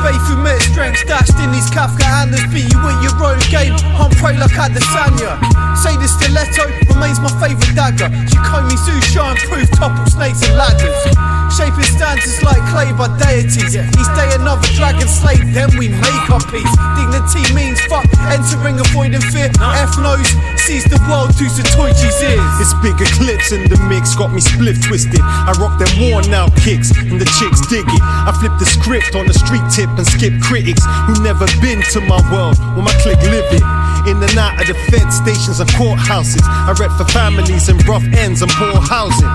Faith 0.01 0.25
who 0.29 0.37
met 0.43 0.61
strength 0.63 1.07
dashed 1.07 1.39
in 1.41 1.53
these 1.53 1.71
Kafka 1.71 2.03
handlers. 2.03 2.41
Beat 2.53 2.73
you 2.73 2.81
with 2.81 2.97
your 3.05 3.13
own 3.21 3.39
game. 3.51 3.75
I'm 4.01 4.11
pray 4.17 4.37
like 4.37 4.51
Adesanya. 4.53 5.37
Say 5.77 5.97
the 5.97 6.09
stiletto 6.09 6.65
remains 6.93 7.21
my 7.21 7.29
favourite 7.41 7.75
dagger. 7.75 8.09
Shikomi 8.29 8.77
Sushan 8.81 9.37
proof 9.49 9.71
topple 9.73 10.07
snakes 10.07 10.43
and 10.43 10.57
ladders. 10.57 11.40
Shaping 11.51 11.85
stanzas 11.85 12.43
like 12.43 12.63
clay 12.71 12.93
by 12.95 13.11
deities. 13.19 13.75
Each 13.75 14.11
day 14.17 14.31
another 14.39 14.67
dragon 14.79 15.09
slave, 15.09 15.53
then 15.53 15.69
we 15.77 15.89
make 15.89 16.31
our 16.31 16.41
peace. 16.49 16.71
Dignity 16.97 17.43
means 17.53 17.81
fuck 17.91 18.07
entering 18.31 18.79
a 18.79 18.87
void 18.95 19.13
in 19.13 19.21
fear. 19.35 19.51
F 19.61 19.99
knows, 19.99 20.25
sees 20.63 20.85
the 20.87 20.97
world 21.11 21.35
through 21.35 21.51
Zatoichi's 21.51 22.23
ears. 22.23 22.55
It's 22.63 22.73
bigger 22.81 23.05
clips 23.19 23.53
in 23.53 23.69
the 23.69 23.77
mix, 23.91 24.15
got 24.15 24.33
me 24.33 24.41
split 24.41 24.81
twisted. 24.81 25.21
I 25.21 25.53
rock 25.59 25.79
them 25.79 25.91
worn 25.99 26.33
out 26.33 26.55
kicks, 26.57 26.95
and 26.97 27.21
the 27.21 27.29
chicks 27.39 27.61
dig 27.67 27.85
it. 27.85 28.03
I 28.03 28.33
flip 28.39 28.55
the 28.59 28.67
script 28.67 29.15
on 29.19 29.27
the 29.27 29.35
street 29.35 29.67
tip 29.75 29.91
and 29.99 30.07
skip 30.07 30.33
critics 30.41 30.87
who 31.11 31.19
never 31.21 31.47
been 31.61 31.83
to 31.93 32.01
my 32.07 32.23
world, 32.33 32.57
where 32.79 32.87
my 32.87 32.95
clique 33.03 33.21
live 33.27 33.51
it. 33.53 33.65
In 34.09 34.17
and 34.23 34.39
out 34.39 34.59
of 34.69 34.77
fed 34.89 35.13
stations 35.13 35.61
and 35.61 35.69
courthouses. 35.71 36.43
I 36.45 36.73
rep 36.79 36.91
for 36.97 37.05
families 37.13 37.69
in 37.69 37.77
rough 37.85 38.05
ends 38.17 38.43
and 38.43 38.51
poor 38.53 38.81
housing. 38.81 39.29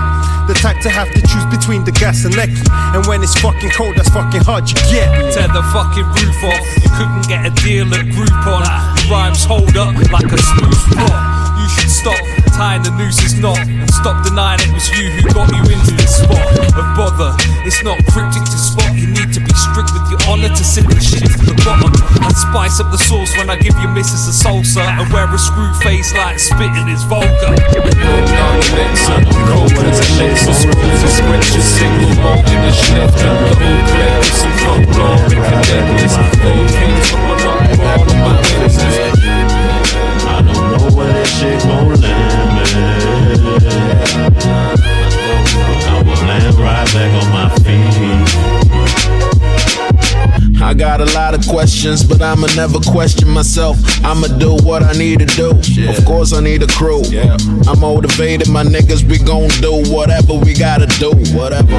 The 0.46 0.54
type 0.54 0.80
to 0.82 0.90
have 0.90 1.12
to 1.14 1.20
choose 1.22 1.46
between 1.46 1.84
the 1.84 1.92
gas 1.92 2.24
and 2.24 2.34
lecky. 2.36 2.62
And 2.70 3.06
when 3.06 3.22
it's 3.22 3.34
fucking 3.40 3.70
cold, 3.70 3.96
that's 3.96 4.10
fucking 4.10 4.42
hard, 4.42 4.68
you 4.68 4.76
get. 4.90 5.10
Tear 5.34 5.48
the 5.48 5.62
fucking 5.74 6.06
roof 6.18 6.40
off. 6.44 6.66
You 6.82 6.90
couldn't 6.98 7.26
get 7.28 7.46
a 7.46 7.50
deal 7.62 7.86
at 7.94 8.06
Groupon. 8.06 8.62
Your 9.06 9.10
rhymes 9.10 9.44
hold 9.44 9.76
up 9.76 9.94
like 10.10 10.30
a 10.30 10.38
smooth 10.38 10.82
pot. 10.98 11.45
You 11.56 11.68
should 11.72 11.90
stop 11.90 12.20
tying 12.56 12.82
the 12.82 12.92
nooses 12.96 13.34
knot 13.40 13.58
and 13.58 13.90
stop 13.90 14.24
denying 14.24 14.60
it 14.60 14.72
was 14.72 14.88
you 14.96 15.08
who 15.12 15.22
got 15.32 15.48
you 15.52 15.64
into 15.72 15.92
this 15.96 16.20
spot 16.20 16.44
of 16.76 16.86
bother. 16.96 17.32
It's 17.64 17.82
not 17.82 17.96
cryptic 18.12 18.44
to 18.44 18.58
spot. 18.60 18.92
You 18.96 19.08
need 19.08 19.32
to 19.32 19.40
be 19.40 19.52
strict 19.56 19.92
with 19.92 20.04
your 20.12 20.20
honor 20.28 20.48
to 20.48 20.64
sip 20.64 20.88
the 20.88 21.00
shit 21.00 21.24
to 21.24 21.52
the 21.52 21.56
bottom 21.64 21.92
and 22.22 22.36
spice 22.36 22.80
up 22.80 22.92
the 22.92 23.00
sauce 23.00 23.32
when 23.36 23.48
I 23.50 23.56
give 23.56 23.76
your 23.80 23.90
missus 23.92 24.28
a 24.28 24.34
salsa 24.36 24.84
and 24.84 25.08
wear 25.12 25.28
a 25.28 25.38
screw 25.38 25.72
face 25.80 26.12
like 26.14 26.38
spitting 26.38 26.88
is 26.88 27.04
vulgar. 27.04 27.52
Mixer, 28.76 29.20
cold 29.48 29.72
as 29.80 30.00
a 30.00 30.08
laser, 30.20 30.52
screws 30.52 31.00
and 31.02 31.12
scriptures, 31.12 31.64
single 31.64 32.12
malt 32.20 32.46
in 32.46 32.60
the 32.62 32.72
snifter. 32.72 33.32
The 33.32 33.52
whole 33.56 33.82
clip 33.88 34.12
is 34.24 34.36
some 34.40 34.56
folkloric 34.60 35.40
enigmas. 35.40 36.14
All 36.16 36.64
kings, 36.68 37.08
but 37.12 37.20
we're 37.24 37.40
not 37.44 37.64
born 37.76 38.08
on 38.12 38.18
my 38.24 38.36
Windsors. 38.44 39.05
This 41.26 41.40
shit 41.40 41.62
gon' 41.62 41.85
questions, 51.86 52.08
but 52.08 52.22
I'ma 52.22 52.48
never 52.56 52.78
question 52.80 53.28
myself. 53.28 53.76
I'ma 54.04 54.26
do 54.38 54.56
what 54.64 54.82
I 54.82 54.92
need 54.92 55.20
to 55.20 55.26
do. 55.26 55.50
Of 55.88 56.04
course, 56.04 56.32
I 56.32 56.40
need 56.40 56.62
a 56.62 56.66
crew. 56.66 57.02
I'm 57.68 57.80
motivated, 57.80 58.48
my 58.48 58.64
niggas, 58.64 59.02
we 59.08 59.18
gon' 59.18 59.48
do 59.60 59.82
whatever 59.92 60.34
we 60.34 60.54
gotta 60.54 60.86
do. 60.98 61.10
Whatever. 61.36 61.76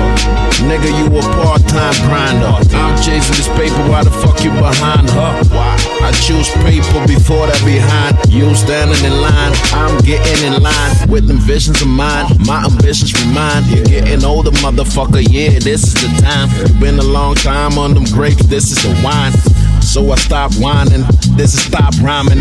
Nigga, 0.64 0.90
you 1.00 1.08
a 1.18 1.22
part 1.22 1.62
time 1.68 1.94
grinder. 2.08 2.54
I'm 2.76 2.96
chasing 3.04 3.36
this 3.36 3.48
paper, 3.60 3.82
why 3.90 4.04
the 4.04 4.12
fuck 4.12 4.44
you 4.44 4.52
behind 4.52 5.10
her? 5.10 5.44
Why? 5.54 5.76
I 6.02 6.12
choose 6.12 6.50
paper 6.64 7.06
before 7.08 7.48
that 7.48 7.62
behind. 7.66 8.16
You 8.32 8.56
standing 8.56 9.04
in 9.04 9.22
line, 9.22 9.54
I'm 9.74 9.98
getting 10.06 10.54
in 10.54 10.62
line 10.62 11.10
with 11.10 11.28
them 11.28 11.38
visions 11.38 11.82
of 11.82 11.88
mine. 11.88 12.26
My 12.46 12.64
ambitions 12.64 13.14
remind 13.26 13.66
you 13.68 13.84
getting 13.84 14.24
older, 14.24 14.52
motherfucker. 14.64 15.26
Yeah, 15.28 15.60
this 15.60 15.84
is 15.84 15.94
the 15.96 16.10
time. 16.22 16.50
Been 16.80 17.00
a 17.00 17.04
long 17.04 17.36
time 17.36 17.78
on 17.78 17.94
them 17.94 18.06
grapes, 18.06 18.46
this 18.46 18.72
is 18.72 18.82
the 18.84 18.94
wine. 19.04 19.34
So 19.88 20.12
I 20.12 20.16
stop 20.16 20.52
whining. 20.56 21.06
This 21.38 21.54
is 21.54 21.64
stop 21.64 21.94
rhyming. 22.02 22.40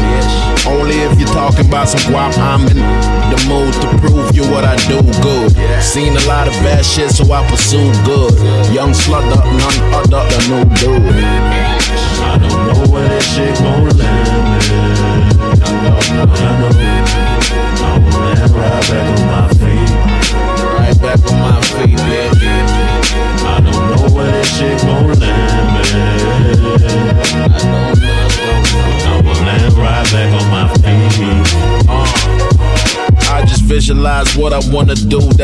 Only 0.67 0.99
if 1.07 1.17
you're 1.19 1.29
talking 1.29 1.69
about 1.69 1.89
some 1.89 2.13
guap, 2.13 2.37
I'm 2.37 2.67
in 2.67 2.77
the 2.77 3.39
mood 3.47 3.73
to 3.81 3.89
prove 4.03 4.35
you 4.35 4.43
what 4.51 4.65
I 4.65 4.75
do 4.89 5.01
good. 5.23 5.53
Seen 5.81 6.17
a 6.17 6.27
lot 6.27 6.49
of 6.49 6.55
bad 6.67 6.85
shit, 6.85 7.11
so 7.11 7.33
I 7.33 7.49
pursue 7.49 7.93
good. 8.05 8.35
Young 8.75 8.93
slugger, 8.93 9.37
none 9.37 9.95
other 9.95 10.27
than 10.29 10.43
new 10.51 10.65
dude. 10.75 11.25
I 12.19 12.37
don't 12.43 12.67
know 12.67 12.93
where 12.93 13.09
that 13.09 13.23
shit 13.23 13.57
gon' 13.59 13.97
land 13.97 14.46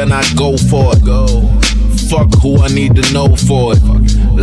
then 0.03 0.11
I 0.11 0.23
go 0.35 0.57
for 0.57 0.97
it. 0.97 1.05
Go. 1.05 1.27
Fuck 2.11 2.35
who 2.43 2.59
I 2.59 2.69
need 2.69 2.97
to 2.97 3.13
know 3.13 3.37
for 3.37 3.73
it. 3.73 3.83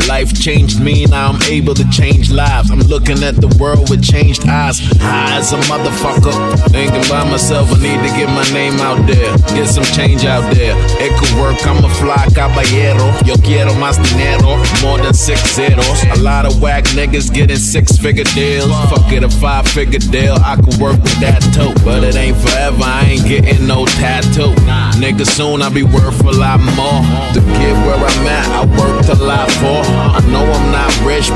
Life 0.08 0.34
changed 0.40 0.80
me, 0.82 1.06
now 1.06 1.30
I'm 1.30 1.42
able 1.44 1.76
to 1.76 1.88
change 1.90 2.32
lives. 2.32 2.72
I'm 2.72 2.80
looking 2.80 3.22
at 3.24 3.36
the 3.36 3.50
world 3.60 3.90
with 3.90 4.04
changed 4.04 4.48
eyes. 4.48 4.80
High 5.02 5.38
as 5.38 5.52
a 5.52 5.58
motherfucker. 5.70 6.34
Thinking 6.70 7.04
by 7.10 7.30
myself, 7.30 7.70
I 7.72 7.78
need 7.82 8.00
to 8.08 8.12
get 8.18 8.30
my 8.30 8.46
name 8.54 8.80
out 8.80 9.06
there. 9.06 9.38
Get 9.54 9.68
some 9.68 9.84
change 9.84 10.26
out 10.26 10.54
there. 10.54 10.74
It 10.98 11.12
could 11.20 11.34
work, 11.38 11.58
I'm 11.68 11.84
a 11.84 11.90
fly 12.02 12.26
caballero. 12.34 13.06
Yo 13.26 13.36
quiero 13.38 13.74
más 13.74 13.98
dinero, 14.02 14.58
more 14.82 14.98
than 14.98 15.14
six 15.14 15.42
zeros. 15.54 16.04
A 16.18 16.22
lot 16.22 16.46
of 16.46 16.62
whack 16.62 16.86
niggas 16.98 17.34
getting 17.34 17.58
six 17.58 17.98
figure 17.98 18.30
deals. 18.36 18.72
Fuck 18.90 19.12
it, 19.12 19.24
a 19.24 19.30
five 19.30 19.68
figure 19.68 20.00
deal. 20.00 20.36
I 20.42 20.56
could 20.56 20.78
work 20.80 21.02
with 21.02 21.20
that 21.20 21.42
too. 21.54 21.74
But 21.84 22.04
it 22.04 22.16
ain't 22.16 22.38
forever, 22.38 22.82
I 22.82 23.14
ain't 23.14 23.28
getting 23.28 23.68
no 23.68 23.86
tattoo. 23.86 24.54
Nigga, 25.00 25.26
soon 25.26 25.62
I'll 25.62 25.72
be 25.72 25.82
worth 25.82 26.20
a 26.26 26.32
lot 26.32 26.60
more. 26.76 27.00
To 27.34 27.40
get 27.56 27.72
where 27.88 27.96
I'm 27.96 28.28
at, 28.28 28.48
I 28.52 28.66
worked 28.68 29.08
a 29.08 29.16
lot 29.16 29.50
for. 29.64 29.80
I 29.88 30.20
know 30.28 30.44
I'm 30.44 30.72
not 30.76 30.92
rich, 31.08 31.29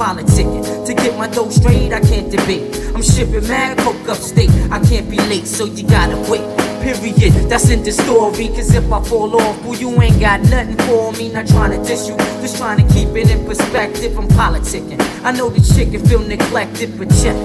politicking. 0.00 0.64
To 0.86 0.94
get 0.94 1.18
my 1.18 1.28
dough 1.28 1.50
straight, 1.50 1.92
I 1.92 2.00
can't 2.00 2.30
debate. 2.32 2.64
I'm 2.94 3.02
shipping 3.02 3.46
mad 3.46 3.76
coke 3.78 4.08
upstate. 4.08 4.50
I 4.72 4.80
can't 4.80 5.10
be 5.10 5.18
late, 5.28 5.46
so 5.46 5.66
you 5.66 5.86
gotta 5.86 6.16
wait. 6.30 6.46
Period, 6.80 7.34
that's 7.50 7.68
in 7.68 7.82
the 7.84 7.92
story. 7.92 8.48
Cause 8.48 8.74
if 8.74 8.90
I 8.90 9.02
fall 9.04 9.36
off, 9.36 9.62
well, 9.62 9.78
you 9.78 9.90
ain't 10.00 10.18
got 10.18 10.40
nothing 10.48 10.78
for 10.88 11.12
me. 11.12 11.28
Not 11.28 11.46
trying 11.46 11.72
to 11.72 11.86
diss 11.86 12.08
you, 12.08 12.16
just 12.40 12.56
trying 12.56 12.78
to 12.80 12.94
keep 12.94 13.08
it 13.08 13.28
in 13.28 13.44
perspective. 13.44 14.16
I'm 14.16 14.26
politicking. 14.28 14.98
I 15.22 15.32
know 15.32 15.50
the 15.50 15.60
chick 15.60 15.90
can 15.92 16.02
feel 16.06 16.20
neglected, 16.20 16.96
but 16.96 17.10
check. 17.20 17.36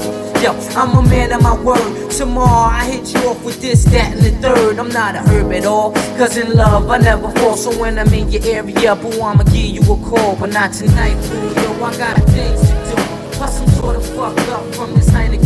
Yo, 0.41 0.51
I'm 0.79 0.95
a 0.95 1.01
man 1.09 1.33
of 1.33 1.41
my 1.41 1.61
word. 1.61 2.09
Tomorrow 2.11 2.71
I 2.71 2.85
hit 2.85 3.13
you 3.13 3.19
off 3.29 3.43
with 3.43 3.61
this, 3.61 3.83
that, 3.85 4.13
and 4.13 4.21
the 4.21 4.31
third. 4.39 4.79
I'm 4.79 4.89
not 4.89 5.15
a 5.15 5.19
herb 5.19 5.51
at 5.51 5.65
all. 5.65 5.91
Cause 6.17 6.37
in 6.37 6.53
love, 6.53 6.89
I 6.89 6.99
never 6.99 7.29
fall. 7.31 7.57
So 7.57 7.77
when 7.77 7.99
I'm 7.99 8.13
in 8.13 8.31
your 8.31 8.43
area, 8.45 8.95
boo, 8.95 9.21
I'ma 9.21 9.43
give 9.43 9.71
you 9.75 9.81
a 9.81 9.97
call. 10.09 10.37
But 10.37 10.51
not 10.53 10.71
tonight, 10.71 11.19
boo. 11.29 11.64
I 11.85 11.95
got 11.99 12.17
things 12.29 12.61
to 12.61 12.73
do. 12.73 12.95
Plus, 13.33 13.61
I'm 13.61 13.67
sort 13.79 13.95
of 13.95 14.03
fucked 14.15 14.49
up 14.49 14.73
from 14.73 14.95
this 14.95 15.07
Heineken 15.11 15.44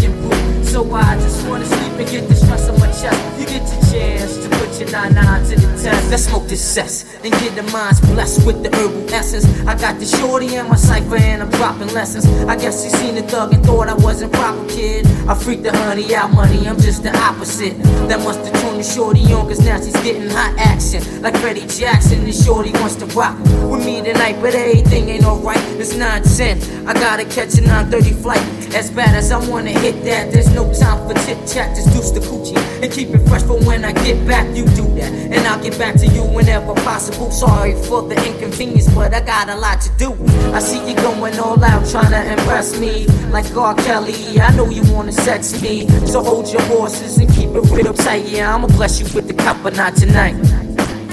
test. 6.60 6.90
Let's 6.90 7.00
smoke 7.00 7.04
this 7.04 7.04
cess 7.04 7.06
and 7.24 7.34
get 7.34 7.56
the 7.56 7.64
minds 7.72 8.02
blessed 8.02 8.46
with 8.46 8.64
the 8.64 8.70
herbal 8.76 9.14
essence. 9.14 9.46
I 9.68 9.76
got 9.78 10.00
the 10.00 10.06
shorty 10.06 10.56
in 10.56 10.68
my 10.68 10.76
cipher 10.76 11.16
and 11.16 11.42
I'm 11.42 11.50
dropping 11.50 11.94
lessons. 11.94 12.26
I 12.48 12.56
guess 12.56 12.84
she 12.84 12.90
seen 12.90 13.16
the 13.16 13.24
thug 13.24 13.54
and 13.54 13.64
thought 13.66 13.88
I 13.88 13.96
wasn't 13.96 14.34
proper, 14.34 14.68
kid. 14.68 15.06
I 15.28 15.36
freaked 15.36 15.64
the 15.64 15.72
honey 15.76 16.14
out 16.16 16.32
money, 16.34 16.68
I'm 16.68 16.80
just 16.80 17.04
the 17.04 17.16
opposite. 17.18 17.78
That 18.08 18.20
must 18.24 18.40
have 18.46 18.62
turned 18.62 18.80
the 18.80 18.84
shorty 18.84 19.22
on, 19.34 19.48
cause 19.48 19.60
now 19.60 19.78
she's 19.80 19.94
getting 20.04 20.30
hot 20.30 20.56
action. 20.58 21.02
Like 21.22 21.36
Freddie 21.38 21.68
Jackson, 21.68 22.26
the 22.26 22.32
shorty 22.32 22.72
wants 22.74 22.96
to 22.96 23.06
rock 23.08 23.38
with 23.40 23.86
me 23.86 24.02
tonight, 24.02 24.38
but 24.42 24.56
everything 24.56 25.10
ain't 25.10 25.26
alright. 25.26 25.62
It's 25.80 25.96
9 25.96 26.24
10. 26.24 26.88
I 26.88 26.94
gotta 26.94 27.26
catch 27.26 27.58
a 27.58 27.62
930 27.62 28.22
flight. 28.22 28.59
As 28.76 28.92
bad 28.92 29.16
as 29.16 29.32
I 29.32 29.38
wanna 29.50 29.72
hit 29.72 30.04
that, 30.06 30.32
there's 30.32 30.54
no 30.54 30.72
time 30.74 31.08
for 31.08 31.14
chit 31.26 31.38
chat. 31.48 31.76
Just 31.76 31.92
deuce 31.92 32.12
the 32.12 32.20
coochie 32.20 32.58
and 32.84 32.92
keep 32.92 33.10
it 33.10 33.28
fresh 33.28 33.44
for 33.44 33.60
when 33.66 33.84
I 33.84 33.92
get 33.92 34.26
back. 34.28 34.46
You 34.56 34.66
do 34.66 34.86
that, 34.96 35.12
and 35.12 35.48
I'll 35.48 35.62
get 35.62 35.78
back 35.78 35.96
to 35.96 36.08
you 36.08 36.24
whenever 36.24 36.76
possible. 36.76 37.32
Sorry 37.32 37.74
for 37.84 38.04
the 38.04 38.16
inconvenience, 38.26 38.88
but 38.94 39.14
I 39.14 39.22
got 39.22 39.50
a 39.50 39.56
lot 39.56 39.82
to 39.82 39.90
do. 39.98 40.14
I 40.54 40.60
see 40.60 40.88
you 40.88 40.96
going 40.96 41.38
all 41.40 41.62
out 41.64 41.90
trying 41.90 42.12
to 42.12 42.32
impress 42.32 42.80
me, 42.80 43.08
like 43.32 43.46
R. 43.56 43.74
Kelly. 43.76 44.40
I 44.40 44.56
know 44.56 44.70
you 44.70 44.84
wanna 44.94 45.14
sex 45.14 45.60
me, 45.62 45.88
so 46.06 46.24
hold 46.24 46.48
your 46.52 46.62
horses 46.64 47.18
and 47.18 47.28
keep 47.34 47.50
it 47.50 47.64
real 47.72 47.94
tight. 47.94 48.28
Yeah, 48.28 48.54
I'ma 48.54 48.68
bless 48.68 49.00
you 49.00 49.08
with 49.16 49.28
the 49.28 49.34
cup, 49.34 49.58
but 49.64 49.76
not 49.76 49.96
tonight. 49.96 50.36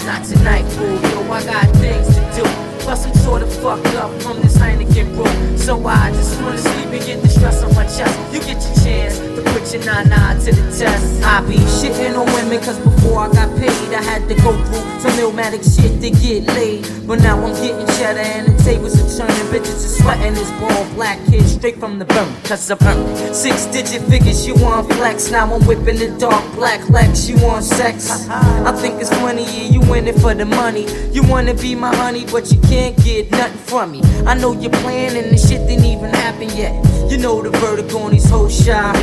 Not 0.05 0.25
tonight, 0.25 0.65
fool. 0.73 1.01
Yo, 1.11 1.33
I 1.33 1.43
got 1.45 1.67
things 1.77 2.07
to 2.15 2.21
do. 2.37 2.45
Plus, 2.81 3.05
I'm 3.05 3.15
sorta 3.15 3.47
fucked 3.47 3.97
up 3.97 4.13
from 4.23 4.41
this 4.41 4.57
Heineken 4.57 5.17
brew. 5.17 5.59
So 5.59 5.85
I 5.85 6.13
just 6.13 6.41
wanna 6.41 6.56
and 6.97 7.05
get 7.05 7.21
the 7.21 7.29
stress 7.29 7.63
on 7.63 7.75
my 7.75 7.85
chest. 7.85 8.33
You 8.33 8.41
get 8.41 8.63
your 8.63 8.75
chance 8.85 9.46
put 9.67 9.75
your 9.75 9.83
to 9.83 10.53
the 10.53 10.77
test. 10.79 11.25
I 11.25 11.41
be 11.47 11.57
shitting 11.57 12.17
on 12.17 12.27
women 12.35 12.63
cause 12.63 12.79
before 12.79 13.21
I 13.21 13.33
got 13.33 13.59
paid, 13.59 13.95
I 13.95 14.03
had 14.03 14.29
to 14.29 14.35
go 14.37 14.53
through 14.65 15.01
some 15.01 15.19
illmatic 15.19 15.65
shit 15.65 16.01
to 16.03 16.11
get 16.11 16.47
laid. 16.55 16.87
But 17.07 17.21
now 17.21 17.43
I'm 17.45 17.55
getting 17.55 17.87
cheddar 17.99 18.21
and 18.21 18.47
the 18.47 18.63
tables 18.63 18.95
are 18.95 19.19
turning. 19.19 19.47
Bitches 19.47 19.85
are 19.85 20.03
sweating 20.03 20.35
this 20.35 20.51
bald 20.61 20.95
black 20.95 21.19
kid 21.27 21.43
straight 21.47 21.79
from 21.79 21.99
the 21.99 22.05
burn. 22.05 22.33
Cause 22.45 22.71
I'm 22.71 22.79
earned 22.83 23.35
six 23.35 23.67
digit 23.67 24.03
figures, 24.03 24.47
you 24.47 24.55
want 24.55 24.93
flex. 24.93 25.31
Now 25.31 25.53
I'm 25.53 25.65
whipping 25.67 25.99
the 25.99 26.17
dark 26.19 26.45
black 26.55 26.89
Lex, 26.91 27.29
you 27.29 27.37
want 27.43 27.65
sex. 27.65 28.29
I 28.29 28.73
think 28.73 29.01
it's 29.01 29.11
funny, 29.11 29.45
yeah, 29.45 29.71
you 29.73 29.95
in 29.95 30.07
it 30.07 30.19
for 30.21 30.35
the 30.35 30.45
money. 30.45 30.87
You 31.13 31.23
wanna 31.25 31.55
be 31.55 31.75
my 31.75 31.95
honey, 31.97 32.25
but 32.31 32.53
you 32.53 32.61
can't 32.63 32.97
get 33.03 33.31
nothing 33.31 33.59
from 33.59 33.93
me. 33.93 34.03
I 34.27 34.35
know 34.35 34.53
you're 34.53 34.71
playing 34.71 35.17
and 35.17 35.33
the 35.33 35.39
shit 35.39 35.67
didn't 35.67 35.85
even 35.85 36.11
happen 36.11 36.49
yet. 36.51 36.75
You 37.11 37.19
know 37.19 37.41
the 37.41 37.51
vertigo 37.51 37.99
on 37.99 38.13
these 38.13 38.29
whole 38.29 38.49
shot. 38.49 38.97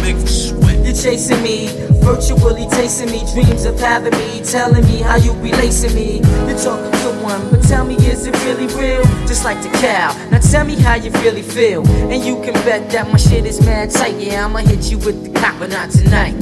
You're 0.83 0.93
chasing 0.93 1.41
me, 1.41 1.67
virtually 2.03 2.67
tasting 2.67 3.09
me. 3.11 3.23
Dreams 3.33 3.65
of 3.65 3.79
having 3.79 4.11
me, 4.11 4.41
telling 4.43 4.83
me 4.85 4.97
how 4.99 5.15
you 5.15 5.33
be 5.41 5.51
lacing 5.51 5.95
me. 5.95 6.19
You're 6.47 6.57
talking 6.57 6.91
good 7.01 7.23
one, 7.23 7.49
but 7.49 7.63
tell 7.63 7.85
me, 7.85 7.95
is 7.95 8.25
it 8.27 8.35
really 8.45 8.67
real? 8.75 9.03
Just 9.27 9.43
like 9.45 9.61
the 9.63 9.69
cow. 9.79 10.13
Now 10.29 10.39
tell 10.39 10.65
me 10.65 10.75
how 10.75 10.95
you 10.95 11.11
really 11.23 11.41
feel. 11.41 11.87
And 11.87 12.23
you 12.23 12.41
can 12.41 12.53
bet 12.65 12.89
that 12.91 13.09
my 13.09 13.17
shit 13.17 13.45
is 13.45 13.65
mad 13.65 13.91
tight. 13.91 14.15
Yeah, 14.19 14.45
I'ma 14.45 14.59
hit 14.59 14.91
you 14.91 14.97
with 14.97 15.23
the 15.23 15.39
cop, 15.39 15.57
but 15.59 15.69
not 15.69 15.89
tonight. 15.89 16.33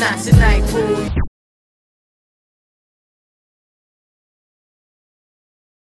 Not 0.00 0.18
tonight, 0.18 0.62
fool. 0.70 1.27